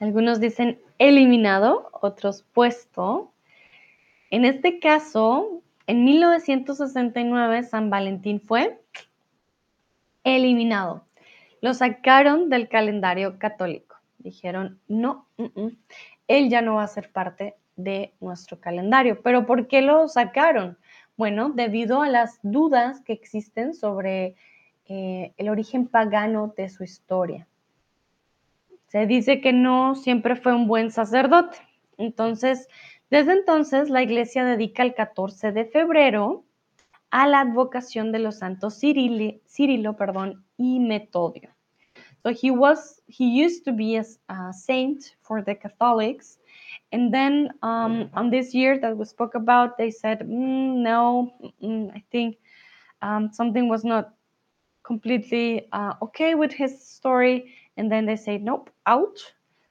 [0.00, 3.32] algunos dicen eliminado, otros puesto.
[4.30, 8.80] En este caso, en 1969 San Valentín fue
[10.24, 11.04] eliminado.
[11.60, 13.96] Lo sacaron del calendario católico.
[14.18, 15.26] Dijeron, no,
[16.28, 19.22] él ya no va a ser parte de nuestro calendario.
[19.22, 20.76] ¿Pero por qué lo sacaron?
[21.16, 24.34] Bueno, debido a las dudas que existen sobre
[24.86, 27.46] eh, el origen pagano de su historia.
[28.96, 31.58] Se dice que no siempre fue un buen sacerdote.
[31.98, 32.66] Entonces,
[33.10, 36.46] desde entonces, la iglesia dedica el 14 de febrero
[37.10, 41.50] a la advocación de los santos Cirilo, Cirilo perdón, y Metodio.
[42.22, 46.38] So he was, he used to be a, saint for the Catholics.
[46.90, 51.94] And then um, on this year that we spoke about, they said, mm, no, mm,
[51.94, 52.38] I think
[53.02, 54.14] um, something was not
[54.84, 57.52] completely uh, okay with his story.
[57.76, 59.18] And then they say, nope, out.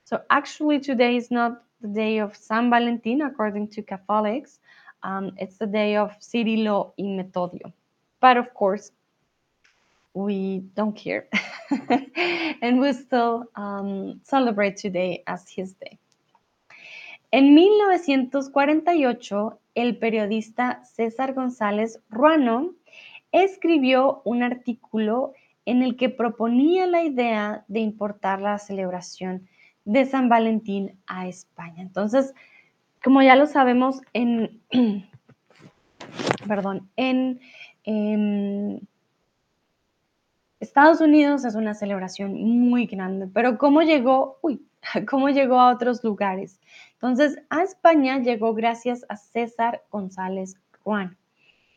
[0.03, 4.59] So actually, today is not the day of San Valentin, according to Catholics.
[5.03, 7.71] Um, it's the day of Cirilo y Metodio.
[8.19, 8.91] But of course,
[10.13, 11.27] we don't care.
[12.61, 15.99] and we still um, celebrate today as his day.
[17.31, 22.73] En 1948, el periodista César González Ruano
[23.31, 25.33] escribió un artículo
[25.65, 29.47] en el que proponía la idea de importar la celebración
[29.83, 31.81] de San Valentín a España.
[31.81, 32.33] Entonces,
[33.03, 34.61] como ya lo sabemos, en,
[36.47, 37.39] perdón, en,
[40.59, 44.39] Estados Unidos es una celebración muy grande, pero ¿cómo llegó?
[44.41, 44.65] Uy,
[45.07, 46.59] ¿cómo llegó a otros lugares?
[46.93, 51.15] Entonces, a España llegó gracias a César González Juan.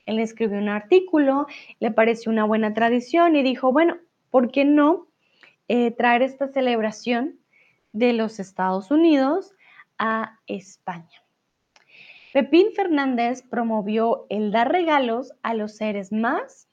[0.08, 1.46] Él escribió un artículo,
[1.80, 3.98] le pareció una buena tradición y dijo, bueno,
[4.30, 5.06] ¿por qué no
[5.68, 7.38] eh, traer esta celebración
[7.92, 9.54] de los Estados Unidos
[9.98, 11.22] a España?
[12.32, 16.68] Pepín Fernández promovió el dar regalos a los seres más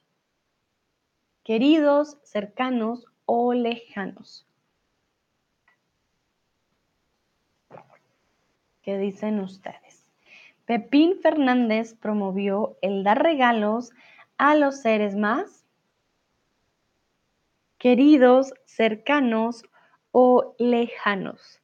[1.44, 4.46] queridos, cercanos o lejanos.
[8.80, 9.85] ¿Qué dicen ustedes?
[10.66, 13.92] Pepín Fernández promovió el dar regalos
[14.36, 15.64] a los seres más
[17.78, 19.64] queridos, cercanos
[20.10, 21.62] o lejanos.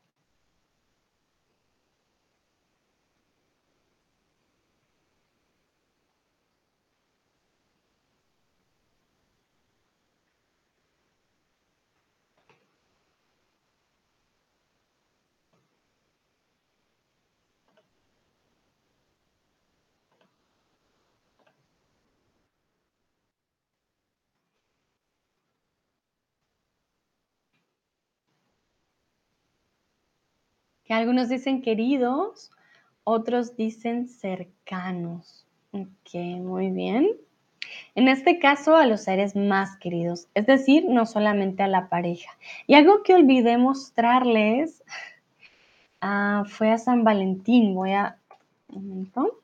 [30.93, 32.51] Algunos dicen queridos,
[33.05, 35.47] otros dicen cercanos.
[35.73, 37.09] Ok, muy bien.
[37.95, 42.31] En este caso, a los seres más queridos, es decir, no solamente a la pareja.
[42.67, 44.83] Y algo que olvidé mostrarles
[46.01, 47.75] ah, fue a San Valentín.
[47.75, 48.19] Voy a...
[48.69, 49.39] Un momento.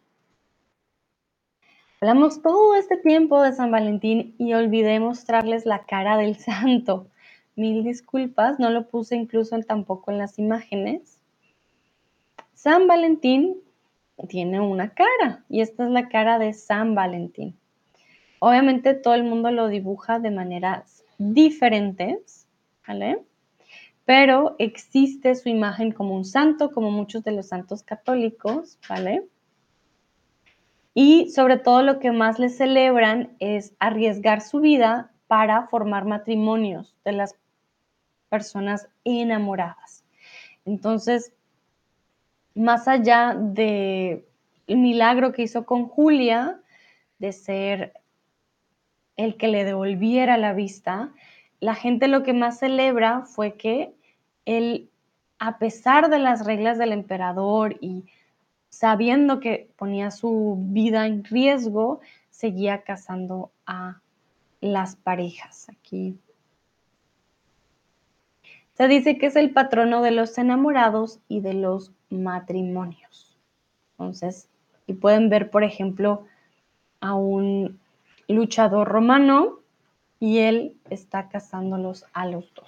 [2.00, 7.08] Hablamos todo este tiempo de San Valentín y olvidé mostrarles la cara del santo.
[7.56, 11.17] Mil disculpas, no lo puse incluso tampoco en las imágenes.
[12.58, 13.54] San Valentín
[14.28, 17.56] tiene una cara y esta es la cara de San Valentín.
[18.40, 22.48] Obviamente todo el mundo lo dibuja de maneras diferentes,
[22.84, 23.22] ¿vale?
[24.04, 29.22] Pero existe su imagen como un santo, como muchos de los santos católicos, ¿vale?
[30.94, 36.96] Y sobre todo lo que más le celebran es arriesgar su vida para formar matrimonios
[37.04, 37.36] de las
[38.28, 40.02] personas enamoradas.
[40.64, 41.32] Entonces,
[42.58, 44.26] más allá de
[44.66, 46.60] el milagro que hizo con Julia,
[47.18, 47.92] de ser
[49.16, 51.12] el que le devolviera la vista,
[51.60, 53.94] la gente lo que más celebra fue que
[54.44, 54.90] él,
[55.38, 58.04] a pesar de las reglas del emperador y
[58.68, 62.00] sabiendo que ponía su vida en riesgo,
[62.30, 64.00] seguía casando a
[64.60, 65.68] las parejas.
[65.70, 66.18] Aquí
[68.74, 73.36] se dice que es el patrono de los enamorados y de los matrimonios.
[73.92, 74.48] Entonces,
[74.86, 76.24] y pueden ver, por ejemplo,
[77.00, 77.78] a un
[78.28, 79.60] luchador romano
[80.20, 82.66] y él está casándolos a los dos.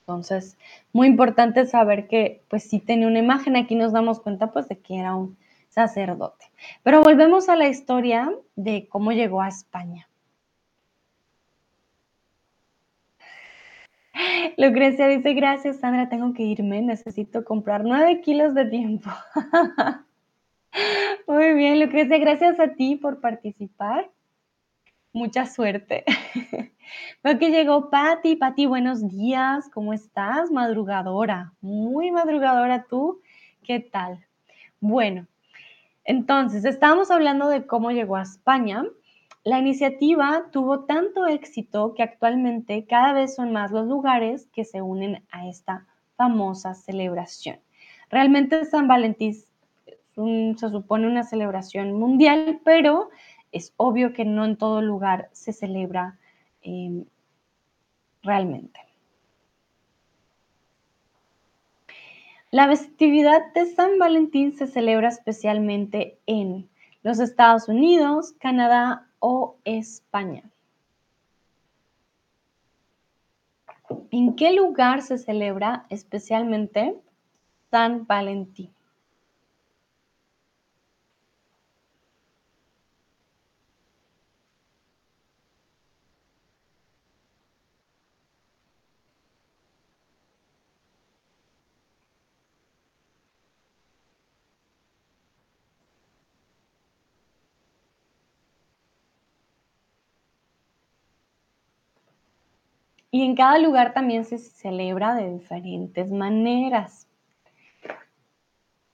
[0.00, 0.56] Entonces,
[0.92, 4.78] muy importante saber que, pues sí tenía una imagen, aquí nos damos cuenta pues de
[4.78, 5.36] que era un
[5.68, 6.50] sacerdote.
[6.82, 10.08] Pero volvemos a la historia de cómo llegó a España.
[14.56, 19.10] Lucrecia dice, gracias Sandra, tengo que irme, necesito comprar nueve kilos de tiempo.
[21.26, 24.10] Muy bien, Lucrecia, gracias a ti por participar.
[25.12, 26.04] Mucha suerte.
[27.24, 28.36] Veo que llegó Patti.
[28.36, 29.68] Patti, buenos días.
[29.74, 30.52] ¿Cómo estás?
[30.52, 31.52] Madrugadora.
[31.60, 33.20] Muy madrugadora tú.
[33.64, 34.24] ¿Qué tal?
[34.78, 35.26] Bueno,
[36.04, 38.84] entonces, estábamos hablando de cómo llegó a España.
[39.42, 44.82] La iniciativa tuvo tanto éxito que actualmente cada vez son más los lugares que se
[44.82, 45.86] unen a esta
[46.16, 47.58] famosa celebración.
[48.10, 53.08] Realmente San Valentín se supone una celebración mundial, pero
[53.50, 56.18] es obvio que no en todo lugar se celebra
[56.60, 57.06] em,
[58.22, 58.78] realmente.
[62.50, 66.68] La festividad de San Valentín se celebra especialmente en
[67.02, 70.50] los Estados Unidos, Canadá o España.
[74.10, 77.00] ¿En qué lugar se celebra especialmente
[77.70, 78.72] San Valentín?
[103.10, 107.08] Y en cada lugar también se celebra de diferentes maneras.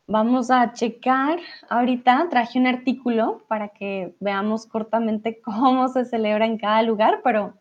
[0.06, 1.40] Vamos a checar.
[1.68, 7.54] Ahorita traje un artículo para que veamos cortamente cómo se celebra en cada lugar, pero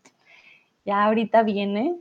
[0.86, 1.96] ya ahorita viene.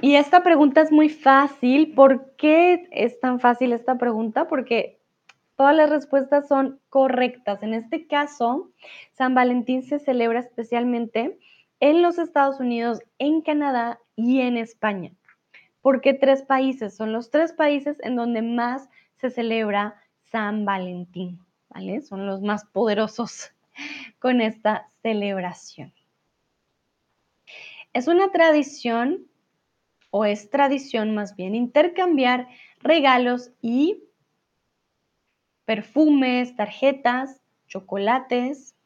[0.00, 1.92] Y esta pregunta es muy fácil.
[1.94, 4.48] ¿Por qué es tan fácil esta pregunta?
[4.48, 4.98] Porque
[5.56, 7.62] todas las respuestas son correctas.
[7.62, 8.70] En este caso,
[9.12, 11.38] San Valentín se celebra especialmente
[11.82, 15.10] en los Estados Unidos, en Canadá y en España.
[15.80, 16.96] ¿Por qué tres países?
[16.96, 22.00] Son los tres países en donde más se celebra San Valentín, ¿vale?
[22.00, 23.52] Son los más poderosos
[24.20, 25.92] con esta celebración.
[27.92, 29.26] Es una tradición,
[30.10, 32.46] o es tradición más bien, intercambiar
[32.80, 34.04] regalos y
[35.64, 38.76] perfumes, tarjetas, chocolates,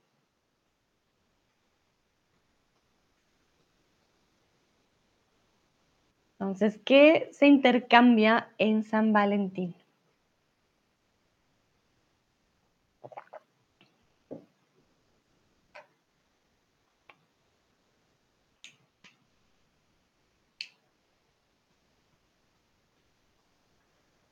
[6.47, 9.75] Entonces, ¿qué se intercambia en San Valentín?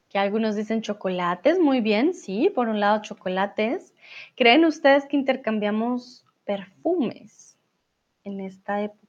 [0.08, 3.92] Que algunos dicen chocolates, muy bien, sí, por un lado chocolates.
[4.36, 7.58] ¿Creen ustedes que intercambiamos perfumes
[8.22, 9.03] en esta época?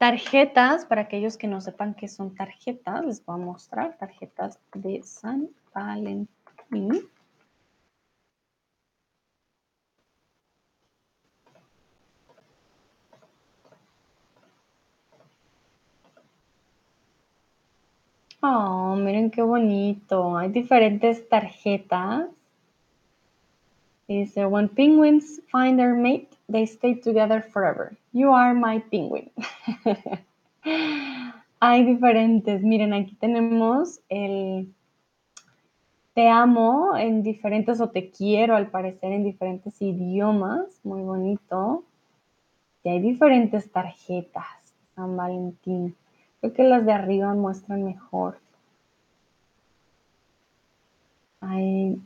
[0.00, 5.02] Tarjetas, para aquellos que no sepan qué son tarjetas, les voy a mostrar tarjetas de
[5.02, 7.06] San Valentín.
[18.40, 20.38] Oh, miren qué bonito.
[20.38, 22.30] Hay diferentes tarjetas.
[24.08, 27.96] Dice, when penguins find their mate, they stay together forever.
[28.12, 29.30] You are my penguin.
[31.60, 32.62] Hay diferentes.
[32.62, 34.72] Miren, aquí tenemos el
[36.14, 40.80] te amo en diferentes o te quiero al parecer en diferentes idiomas.
[40.82, 41.84] Muy bonito.
[42.82, 44.44] Y hay diferentes tarjetas.
[44.96, 45.94] San Valentín.
[46.40, 48.38] Creo que las de arriba muestran mejor.
[51.40, 51.98] Hay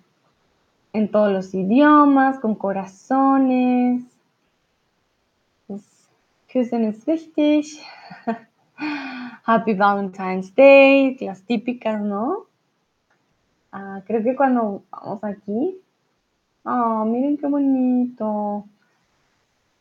[0.92, 4.04] en todos los idiomas, con corazones.
[6.54, 7.80] Küssen ist wichtig.
[9.44, 12.46] Happy Valentine's Day, las típicas, ¿no?
[13.72, 15.76] Ah, creo que cuando vamos aquí.
[16.62, 18.66] Oh, miren qué bonito.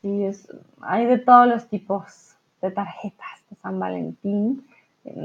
[0.01, 0.51] Y es,
[0.81, 4.65] hay de todos los tipos de tarjetas de San Valentín.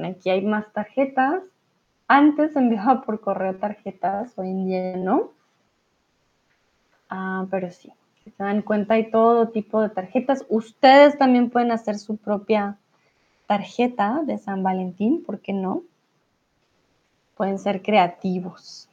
[0.05, 1.43] Aquí hay más tarjetas.
[2.09, 5.31] Antes enviaba por correo tarjetas, hoy en día no.
[7.09, 7.91] Ah, pero sí,
[8.31, 10.45] se dan cuenta hay todo tipo de tarjetas.
[10.49, 12.79] Ustedes también pueden hacer su propia
[13.47, 15.83] tarjeta de San Valentín, ¿por qué no?
[17.37, 18.89] Pueden ser creativos.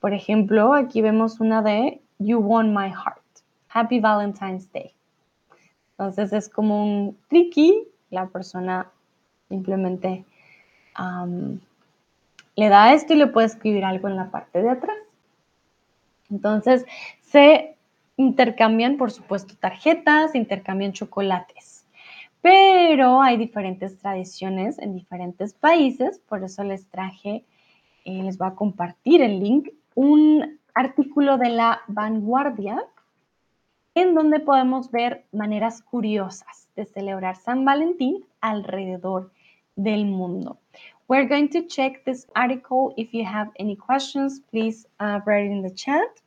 [0.00, 3.22] Por ejemplo, aquí vemos una de You Won My Heart.
[3.70, 4.92] Happy Valentine's Day.
[5.92, 7.86] Entonces es como un tricky.
[8.10, 8.90] La persona
[9.48, 10.24] simplemente
[12.56, 14.96] le da esto y le puede escribir algo en la parte de atrás.
[16.30, 16.84] Entonces,
[17.22, 17.77] se
[18.18, 21.86] intercambian, por supuesto, tarjetas, intercambian chocolates.
[22.42, 27.44] Pero hay diferentes tradiciones en diferentes países, por eso les traje,
[28.04, 32.84] eh, les voy a compartir el link, un artículo de la vanguardia
[33.94, 39.32] en donde podemos ver maneras curiosas de celebrar San Valentín alrededor
[39.76, 40.58] del mundo.
[41.08, 42.94] We're going to check this article.
[42.96, 46.20] If you have any questions, please uh, write it in the chat.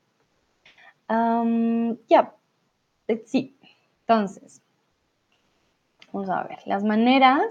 [1.11, 2.31] Um, yeah,
[3.25, 3.53] see.
[4.07, 4.61] Entonces,
[6.13, 7.43] vamos a ver las maneras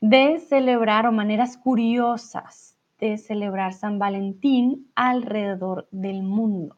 [0.00, 6.74] de celebrar o maneras curiosas de celebrar San Valentín alrededor del mundo.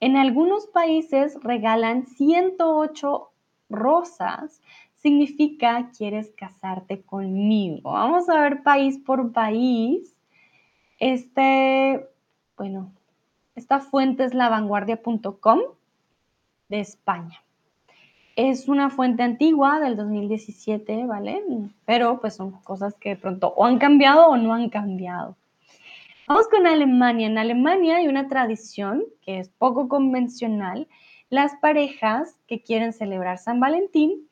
[0.00, 3.30] En algunos países regalan 108
[3.70, 4.60] rosas,
[4.96, 7.92] significa quieres casarte conmigo.
[7.92, 10.14] Vamos a ver país por país.
[10.98, 12.06] Este,
[12.56, 12.92] bueno,
[13.56, 15.60] esta fuente es lavanguardia.com
[16.68, 17.42] de España.
[18.36, 21.42] Es una fuente antigua del 2017, ¿vale?
[21.86, 25.36] Pero pues son cosas que de pronto o han cambiado o no han cambiado.
[26.28, 27.28] Vamos con Alemania.
[27.28, 30.86] En Alemania hay una tradición que es poco convencional.
[31.30, 34.28] Las parejas que quieren celebrar San Valentín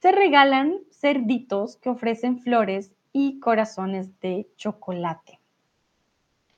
[0.00, 5.37] se regalan cerditos que ofrecen flores y corazones de chocolate.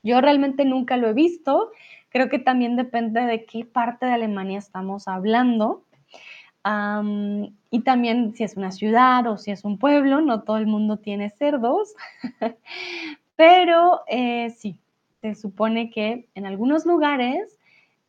[0.02, 1.70] Yo realmente nunca lo he visto.
[2.08, 5.84] Creo que también depende de qué parte de Alemania estamos hablando.
[7.70, 10.98] y también si es una ciudad o si es un pueblo, no todo el mundo
[10.98, 11.94] tiene cerdos.
[13.36, 14.78] Pero eh, sí,
[15.20, 17.56] se supone que en algunos lugares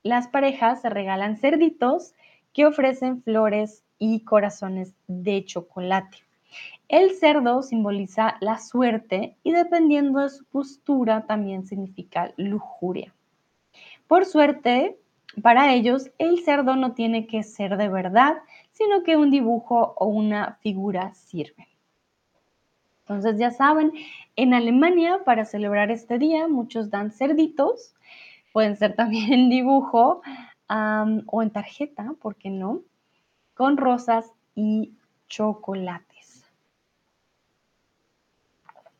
[0.03, 2.13] las parejas se regalan cerditos
[2.53, 6.17] que ofrecen flores y corazones de chocolate.
[6.87, 13.13] El cerdo simboliza la suerte y dependiendo de su postura también significa lujuria.
[14.07, 14.97] Por suerte,
[15.41, 18.37] para ellos el cerdo no tiene que ser de verdad,
[18.73, 21.69] sino que un dibujo o una figura sirve.
[23.01, 23.91] Entonces ya saben,
[24.35, 27.95] en Alemania para celebrar este día muchos dan cerditos,
[28.53, 30.21] pueden ser también en dibujo
[30.67, 32.81] o en tarjeta, ¿por qué no?
[33.53, 34.93] Con rosas y
[35.27, 36.10] chocolates.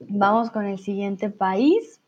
[0.07, 2.01] Vamos con el siguiente país.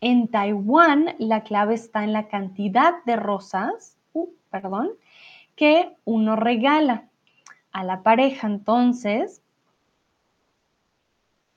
[0.00, 4.90] En Taiwán la clave está en la cantidad de rosas, uh, perdón,
[5.56, 7.08] que uno regala
[7.72, 8.46] a la pareja.
[8.46, 9.42] Entonces,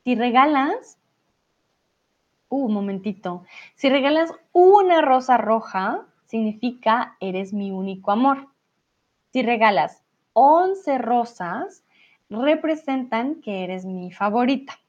[0.03, 0.97] si regalas,
[2.49, 3.43] uh, un momentito,
[3.75, 8.47] si regalas una rosa roja, significa eres mi único amor.
[9.31, 10.01] Si regalas
[10.33, 11.83] 11 rosas,
[12.29, 14.79] representan que eres mi favorita.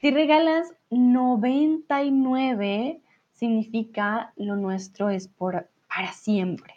[0.00, 3.00] Si regalas 99,
[3.32, 6.74] significa lo nuestro es por, para siempre.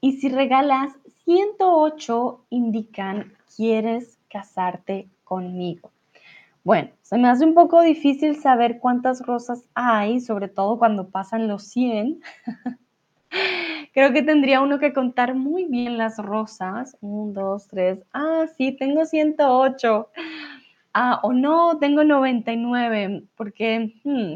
[0.00, 0.92] Y si regalas
[1.24, 5.92] 108, indican quieres casarte conmigo.
[6.64, 11.46] Bueno, se me hace un poco difícil saber cuántas rosas hay, sobre todo cuando pasan
[11.46, 12.20] los 100.
[13.94, 16.96] Creo que tendría uno que contar muy bien las rosas.
[17.00, 18.00] Un, dos, tres.
[18.12, 20.08] Ah, sí, tengo 108.
[20.94, 24.34] Ah, o no, tengo 99, porque hmm,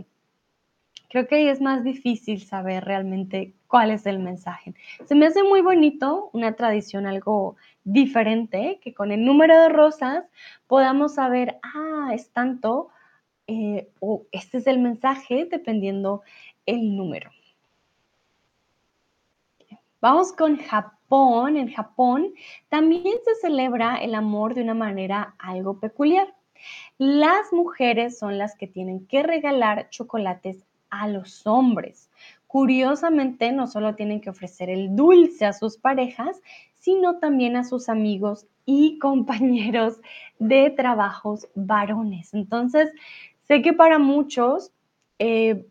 [1.11, 4.75] creo que ahí es más difícil saber realmente cuál es el mensaje.
[5.05, 10.25] Se me hace muy bonito, una tradición algo diferente, que con el número de rosas
[10.67, 12.89] podamos saber, ah, es tanto,
[13.47, 16.23] eh, o este es el mensaje, dependiendo
[16.65, 17.31] el número.
[20.01, 21.57] Vamos con Japón.
[21.57, 22.33] En Japón
[22.69, 26.36] también se celebra el amor de una manera algo peculiar.
[26.99, 32.11] Las mujeres son las que tienen que regalar chocolates a los hombres.
[32.47, 36.41] Curiosamente, no solo tienen que ofrecer el dulce a sus parejas,
[36.75, 40.01] sino también a sus amigos y compañeros
[40.39, 42.35] de trabajos varones.
[42.35, 42.93] Entonces,
[43.47, 44.73] sé que para muchos
[45.19, 45.67] eh,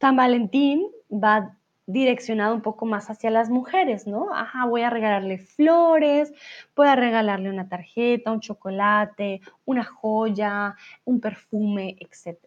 [0.00, 1.57] San Valentín va
[1.88, 4.34] direccionado un poco más hacia las mujeres, ¿no?
[4.34, 6.34] Ajá, voy a regalarle flores,
[6.76, 10.76] voy a regalarle una tarjeta, un chocolate, una joya,
[11.06, 12.38] un perfume, etc.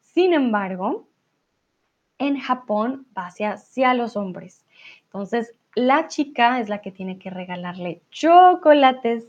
[0.00, 1.06] Sin embargo,
[2.16, 4.64] en Japón va hacia, hacia los hombres.
[5.04, 9.26] Entonces, la chica es la que tiene que regalarle chocolates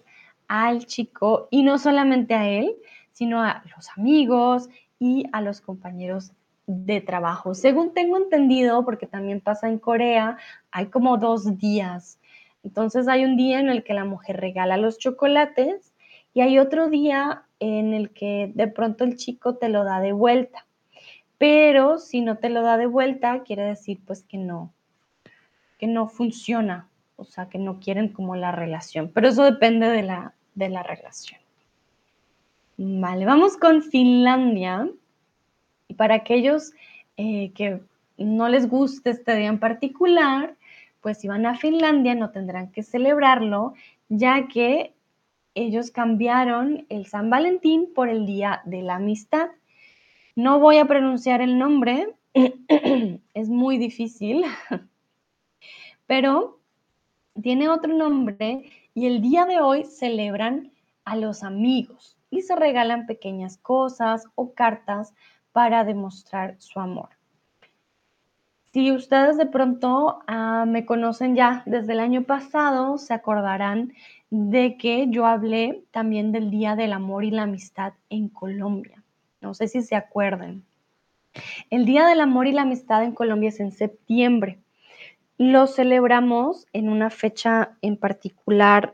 [0.47, 2.74] al chico y no solamente a él,
[3.12, 6.32] sino a los amigos y a los compañeros
[6.68, 7.53] de trabajo.
[7.53, 10.38] Según tengo entendido, porque también pasa en Corea,
[10.72, 12.20] hay como dos días.
[12.64, 15.93] Entonces hay un día en el que la mujer regala los chocolates
[16.34, 20.14] y hay otro día en el que de pronto el chico te lo da de
[20.14, 20.66] vuelta.
[21.38, 24.72] Pero si no te lo da de vuelta, quiere decir pues que no,
[25.80, 29.12] que no funciona, o sea, que no quieren como la relación.
[29.14, 31.41] Pero eso depende de la, de la relación.
[32.78, 34.88] Vale, vamos con Finlandia.
[35.92, 36.72] Y para aquellos
[37.18, 37.82] eh, que
[38.18, 40.56] no les guste este día en particular,
[41.02, 43.74] pues si van a Finlandia no tendrán que celebrarlo,
[44.08, 44.94] ya que
[45.54, 49.50] ellos cambiaron el San Valentín por el Día de la Amistad.
[50.34, 52.16] No voy a pronunciar el nombre,
[53.34, 54.46] es muy difícil,
[56.08, 56.58] pero
[57.44, 58.64] tiene otro nombre
[58.94, 60.72] y el día de hoy celebran
[61.04, 65.14] a los amigos y se regalan pequeñas cosas o cartas
[65.52, 67.10] para demostrar su amor.
[68.74, 73.93] Si ustedes de pronto ah, me conocen ya desde el año pasado, se acordarán
[74.30, 79.04] de que yo hablé también del Día del Amor y la Amistad en Colombia.
[79.41, 80.64] No sé si se acuerdan.
[81.70, 84.60] El Día del Amor y la Amistad en Colombia es en septiembre.
[85.38, 88.93] Lo celebramos en una fecha en particular,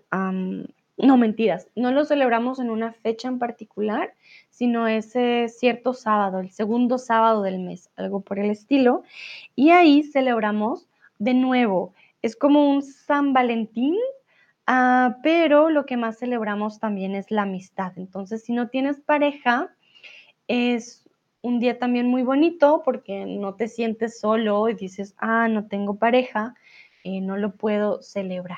[0.98, 4.14] no mentiras, no lo celebramos en una fecha en particular,
[4.50, 9.04] sino ese cierto sábado, el segundo sábado del mes, algo por el estilo.
[9.56, 10.88] Y ahí celebramos
[11.20, 13.95] de nuevo, es como un San Valentín,
[14.66, 17.93] ah, pero lo que más celebramos también es la amistad.
[17.98, 19.70] Entonces, si no tienes pareja,
[20.48, 21.08] es
[21.41, 25.98] un día también muy bonito porque no te sientes solo y dices, ah, no tengo
[25.98, 26.56] pareja,
[27.04, 28.58] eh, no lo puedo celebrar.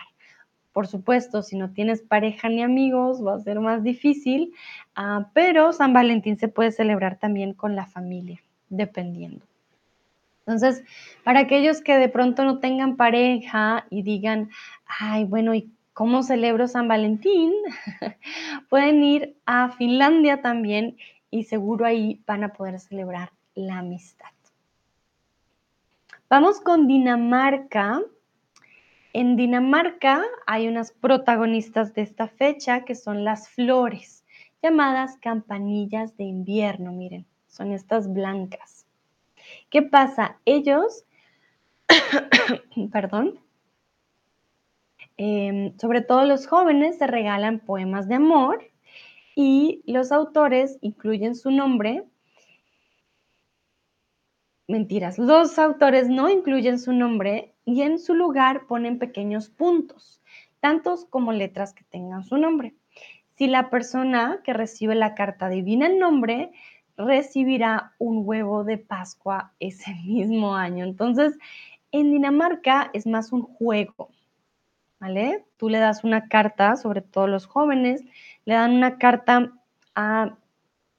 [0.73, 4.53] Por supuesto, si no tienes pareja ni amigos, va a ser más difícil,
[4.95, 9.45] ah, pero San Valentín se puede celebrar también con la familia, dependiendo.
[10.49, 10.83] Entonces,
[11.23, 14.49] para aquellos que de pronto no tengan pareja y digan,
[14.87, 17.53] ay, bueno, ¿y cómo celebro San Valentín?
[18.69, 20.97] Pueden ir a Finlandia también
[21.29, 24.29] y seguro ahí van a poder celebrar la amistad.
[26.29, 28.01] Vamos con Dinamarca.
[29.11, 34.23] En Dinamarca hay unas protagonistas de esta fecha que son las flores,
[34.61, 36.91] llamadas campanillas de invierno.
[36.91, 38.85] Miren, son estas blancas.
[39.71, 40.39] ¿Qué pasa?
[40.45, 41.05] Ellos,
[42.91, 43.39] perdón,
[45.17, 48.63] em, sobre todo los jóvenes se regalan poemas de amor
[49.35, 52.03] y los autores incluyen su nombre.
[54.67, 60.21] Mentiras, los autores no incluyen su nombre y en su lugar ponen pequeños puntos,
[60.59, 62.73] tantos como letras que tengan su nombre.
[63.35, 66.51] Si la persona que recibe la carta adivina el nombre,
[66.97, 70.83] recibirá un huevo de Pascua ese mismo año.
[70.83, 71.37] Entonces,
[71.91, 74.09] en Dinamarca es más un juego,
[74.99, 75.45] ¿vale?
[75.57, 78.03] Tú le das una carta, sobre todo los jóvenes,
[78.45, 79.53] le dan una carta
[79.93, 80.35] a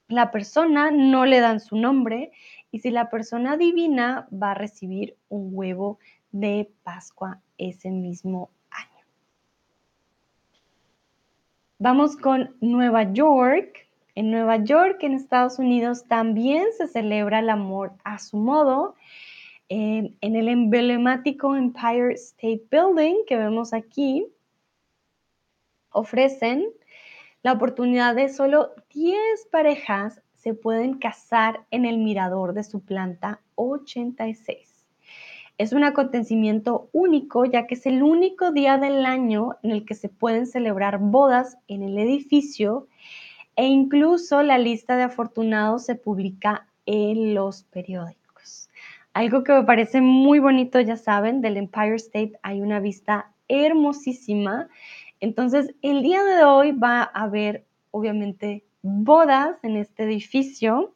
[0.07, 2.31] la persona, no le dan su nombre
[2.71, 5.99] y si la persona adivina va a recibir un huevo
[6.31, 9.05] de Pascua ese mismo año.
[11.79, 13.87] Vamos con Nueva York.
[14.13, 18.95] En Nueva York, en Estados Unidos, también se celebra el amor a su modo.
[19.69, 24.27] en el emblemático Empire State Building que vemos aquí,
[25.91, 26.67] ofrecen
[27.43, 33.41] la oportunidad de solo 10 parejas se pueden casar en el mirador de su planta
[33.55, 34.70] 86.
[35.61, 39.95] Es un acontecimiento único ya que es el único día del año en el que
[39.95, 42.87] se pueden celebrar bodas en el edificio
[43.55, 48.69] e incluso la lista de afortunados se publica en los periódicos.
[49.13, 54.69] Algo que me parece muy bonito, ya saben, del Empire State hay una vista hermosísima
[55.21, 60.95] entonces, el día de hoy va a haber, obviamente, bodas en este edificio,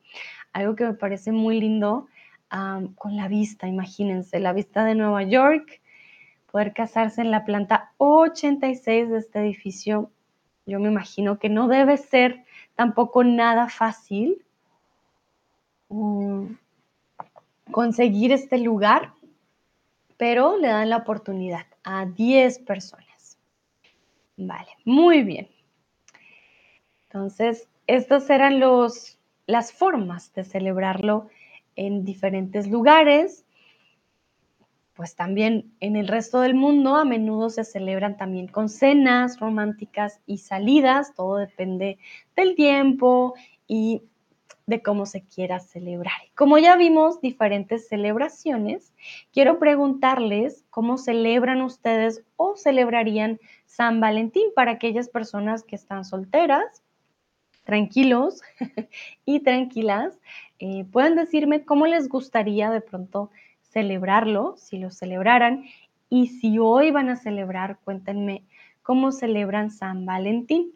[0.51, 2.07] algo que me parece muy lindo,
[2.49, 5.81] con la vista, imagínense, la vista de Nueva York,
[6.51, 10.11] poder casarse en la planta 86 de este edificio,
[10.65, 14.41] yo me imagino que no debe ser tampoco nada fácil
[15.89, 16.45] mm,
[17.71, 19.13] conseguir este lugar,
[20.17, 23.37] pero le dan la oportunidad a 10 personas.
[24.37, 25.49] Vale, muy bien.
[27.07, 31.29] Entonces, estas eran los, las formas de celebrarlo
[31.75, 33.45] en diferentes lugares.
[34.93, 40.21] Pues también en el resto del mundo a menudo se celebran también con cenas románticas
[40.25, 41.97] y salidas, todo depende
[42.35, 43.33] del tiempo
[43.67, 44.03] y
[44.67, 46.13] de cómo se quiera celebrar.
[46.33, 48.93] Como ya vimos diferentes celebraciones,
[49.31, 56.83] quiero preguntarles cómo celebran ustedes o celebrarían San Valentín para aquellas personas que están solteras,
[57.65, 58.41] tranquilos
[59.25, 60.17] y tranquilas.
[60.59, 63.29] Eh, pueden decirme cómo les gustaría de pronto
[63.63, 65.65] celebrarlo, si lo celebraran,
[66.09, 68.43] y si hoy van a celebrar, cuéntenme
[68.83, 70.71] cómo celebran San Valentín.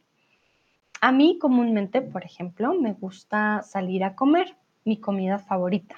[1.00, 5.96] A mí comúnmente, por ejemplo, me gusta salir a comer, mi comida favorita.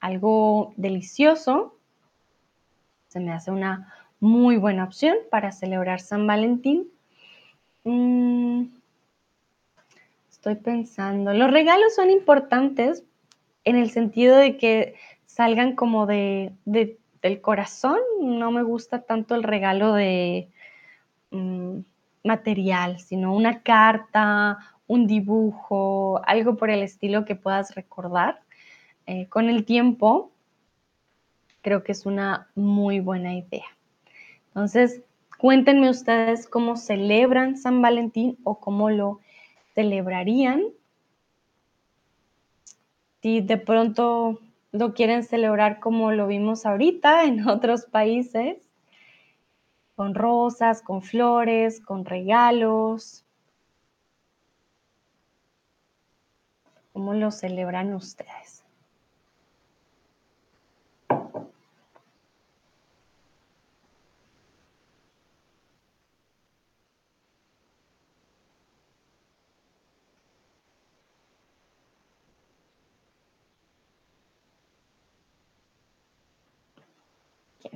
[0.00, 1.78] algo delicioso,
[3.08, 6.88] se me hace una muy buena opción para celebrar San Valentín.
[7.84, 8.64] Mm,
[10.44, 13.02] estoy pensando, los regalos son importantes
[13.64, 17.98] en el sentido de que salgan como de, del corazón.
[18.20, 20.50] No me gusta tanto el regalo de
[21.30, 21.78] mm,
[22.24, 28.40] material, sino una carta, un dibujo, algo por el estilo que puedas recordar.
[29.06, 30.30] Eh, con el tiempo,
[31.62, 33.64] creo que es una muy buena idea.
[34.48, 35.00] Entonces,
[35.38, 39.20] cuéntenme ustedes cómo celebran San Valentín o cómo lo
[39.74, 40.62] celebrarían.
[43.20, 44.40] Si de pronto
[44.72, 48.58] lo quieren celebrar como lo vimos ahorita en otros países,
[49.96, 53.24] con rosas, con flores, con regalos.
[56.92, 58.53] ¿Cómo lo celebran ustedes?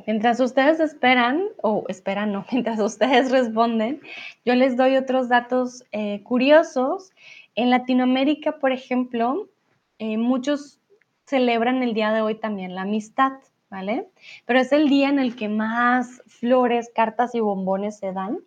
[0.08, 4.00] Mientras ustedes esperan, o esperan, no, mientras ustedes responden,
[4.42, 7.12] yo les doy otros datos eh, curiosos.
[7.54, 9.50] En Latinoamérica, por ejemplo,
[9.98, 10.80] eh, muchos
[11.26, 13.32] celebran el día de hoy también la amistad,
[13.68, 14.08] ¿vale?
[14.46, 18.38] Pero es el día en el que más flores, cartas y bombones se dan.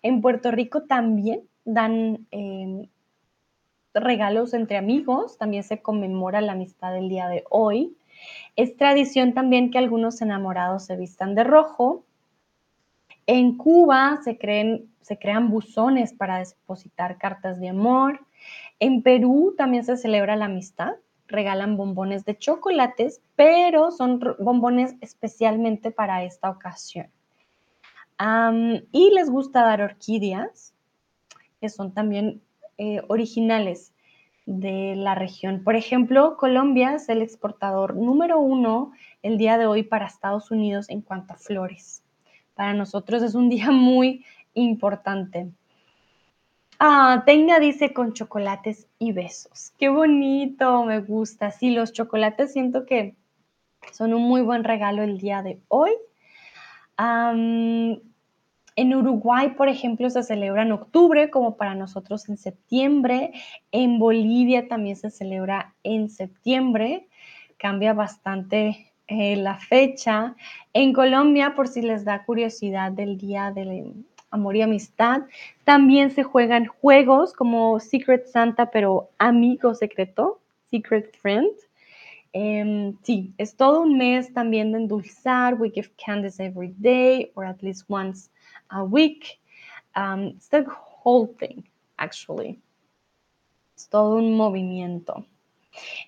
[0.00, 2.88] En Puerto Rico también dan em,
[3.92, 7.94] regalos entre amigos, también se conmemora la amistad el día de hoy.
[8.56, 12.04] Es tradición también que algunos enamorados se vistan de rojo.
[13.26, 14.38] En Cuba se,
[15.00, 18.20] se crean buzones para depositar cartas de amor.
[18.78, 20.94] En Perú también se celebra la amistad.
[21.28, 27.10] Regalan bombones de chocolates, pero son bombones especialmente para esta ocasión.
[28.92, 30.72] y les gusta dar orquídeas,
[31.60, 32.40] que son también
[32.78, 33.92] eh, originales
[34.46, 35.62] de la región.
[35.64, 38.92] Por ejemplo, Colombia es el exportador número uno
[39.22, 42.02] el día de hoy para Estados Unidos en cuanto a flores.
[42.54, 44.24] Para nosotros es un día muy
[44.54, 45.50] importante.
[46.78, 49.72] Ah, tenga, dice, con chocolates y besos.
[49.78, 51.50] Qué bonito, me gusta.
[51.50, 53.16] Sí, los chocolates siento que
[53.92, 55.92] son un muy buen regalo el día de hoy.
[58.76, 63.32] En Uruguay, por ejemplo, se celebra en octubre, como para nosotros en septiembre.
[63.72, 67.08] En Bolivia también se celebra en septiembre.
[67.56, 70.36] Cambia bastante eh, la fecha.
[70.74, 73.94] En Colombia, por si les da curiosidad del Día del
[74.30, 75.22] Amor y Amistad,
[75.64, 81.48] también se juegan juegos como Secret Santa, pero amigo secreto, Secret Friend.
[82.34, 85.54] Em, sí, es todo un mes también de endulzar.
[85.54, 88.28] We give candies every day or at least once
[88.70, 89.40] a week.
[89.94, 91.64] Um, it's the whole thing,
[91.98, 92.60] actually.
[93.76, 95.26] Es todo un movimiento.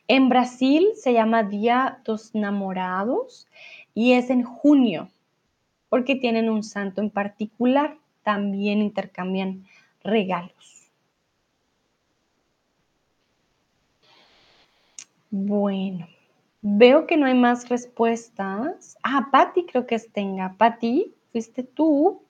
[0.07, 3.47] En Brasil se llama Día dos Namorados
[3.95, 5.11] y es en junio,
[5.91, 7.99] porque tienen un santo en particular.
[8.23, 9.65] También intercambian
[10.03, 10.91] regalos.
[15.31, 16.07] Bueno,
[16.63, 18.97] veo que no hay más respuestas.
[19.03, 20.55] Ah, Patti creo que es tenga.
[20.57, 22.23] Patti, fuiste tú.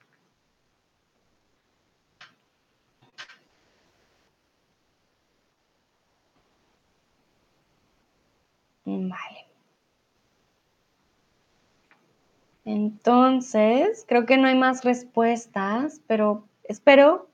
[9.07, 9.47] Vale.
[12.65, 17.29] Entonces, creo que no hay más respuestas, pero espero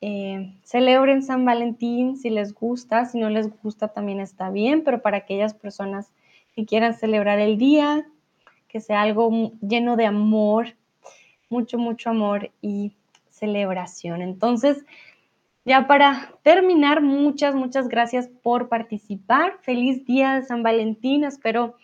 [0.00, 5.02] eh, celebren San Valentín si les gusta, si no les gusta también está bien, pero
[5.02, 6.12] para aquellas personas
[6.54, 8.06] que quieran celebrar el día,
[8.68, 10.76] que sea algo lleno de amor,
[11.48, 12.92] mucho, mucho amor y
[13.30, 14.22] celebración.
[14.22, 14.84] Entonces,
[15.70, 19.58] ya para terminar, muchas, muchas gracias por participar.
[19.62, 21.22] Feliz día de San Valentín.
[21.22, 21.76] Espero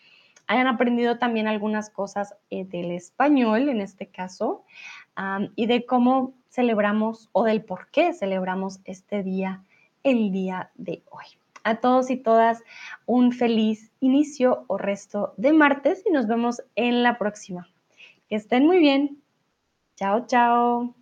[0.49, 4.65] hayan aprendido también algunas cosas eh, del español, en este caso,
[5.55, 9.63] y de cómo celebramos o del por qué celebramos este día,
[10.03, 11.27] el día de hoy.
[11.63, 12.65] A todos y todas,
[13.07, 17.69] un feliz inicio o resto de martes y nos vemos en la próxima.
[18.29, 19.23] Que estén muy bien.
[19.95, 20.96] Chao, chao.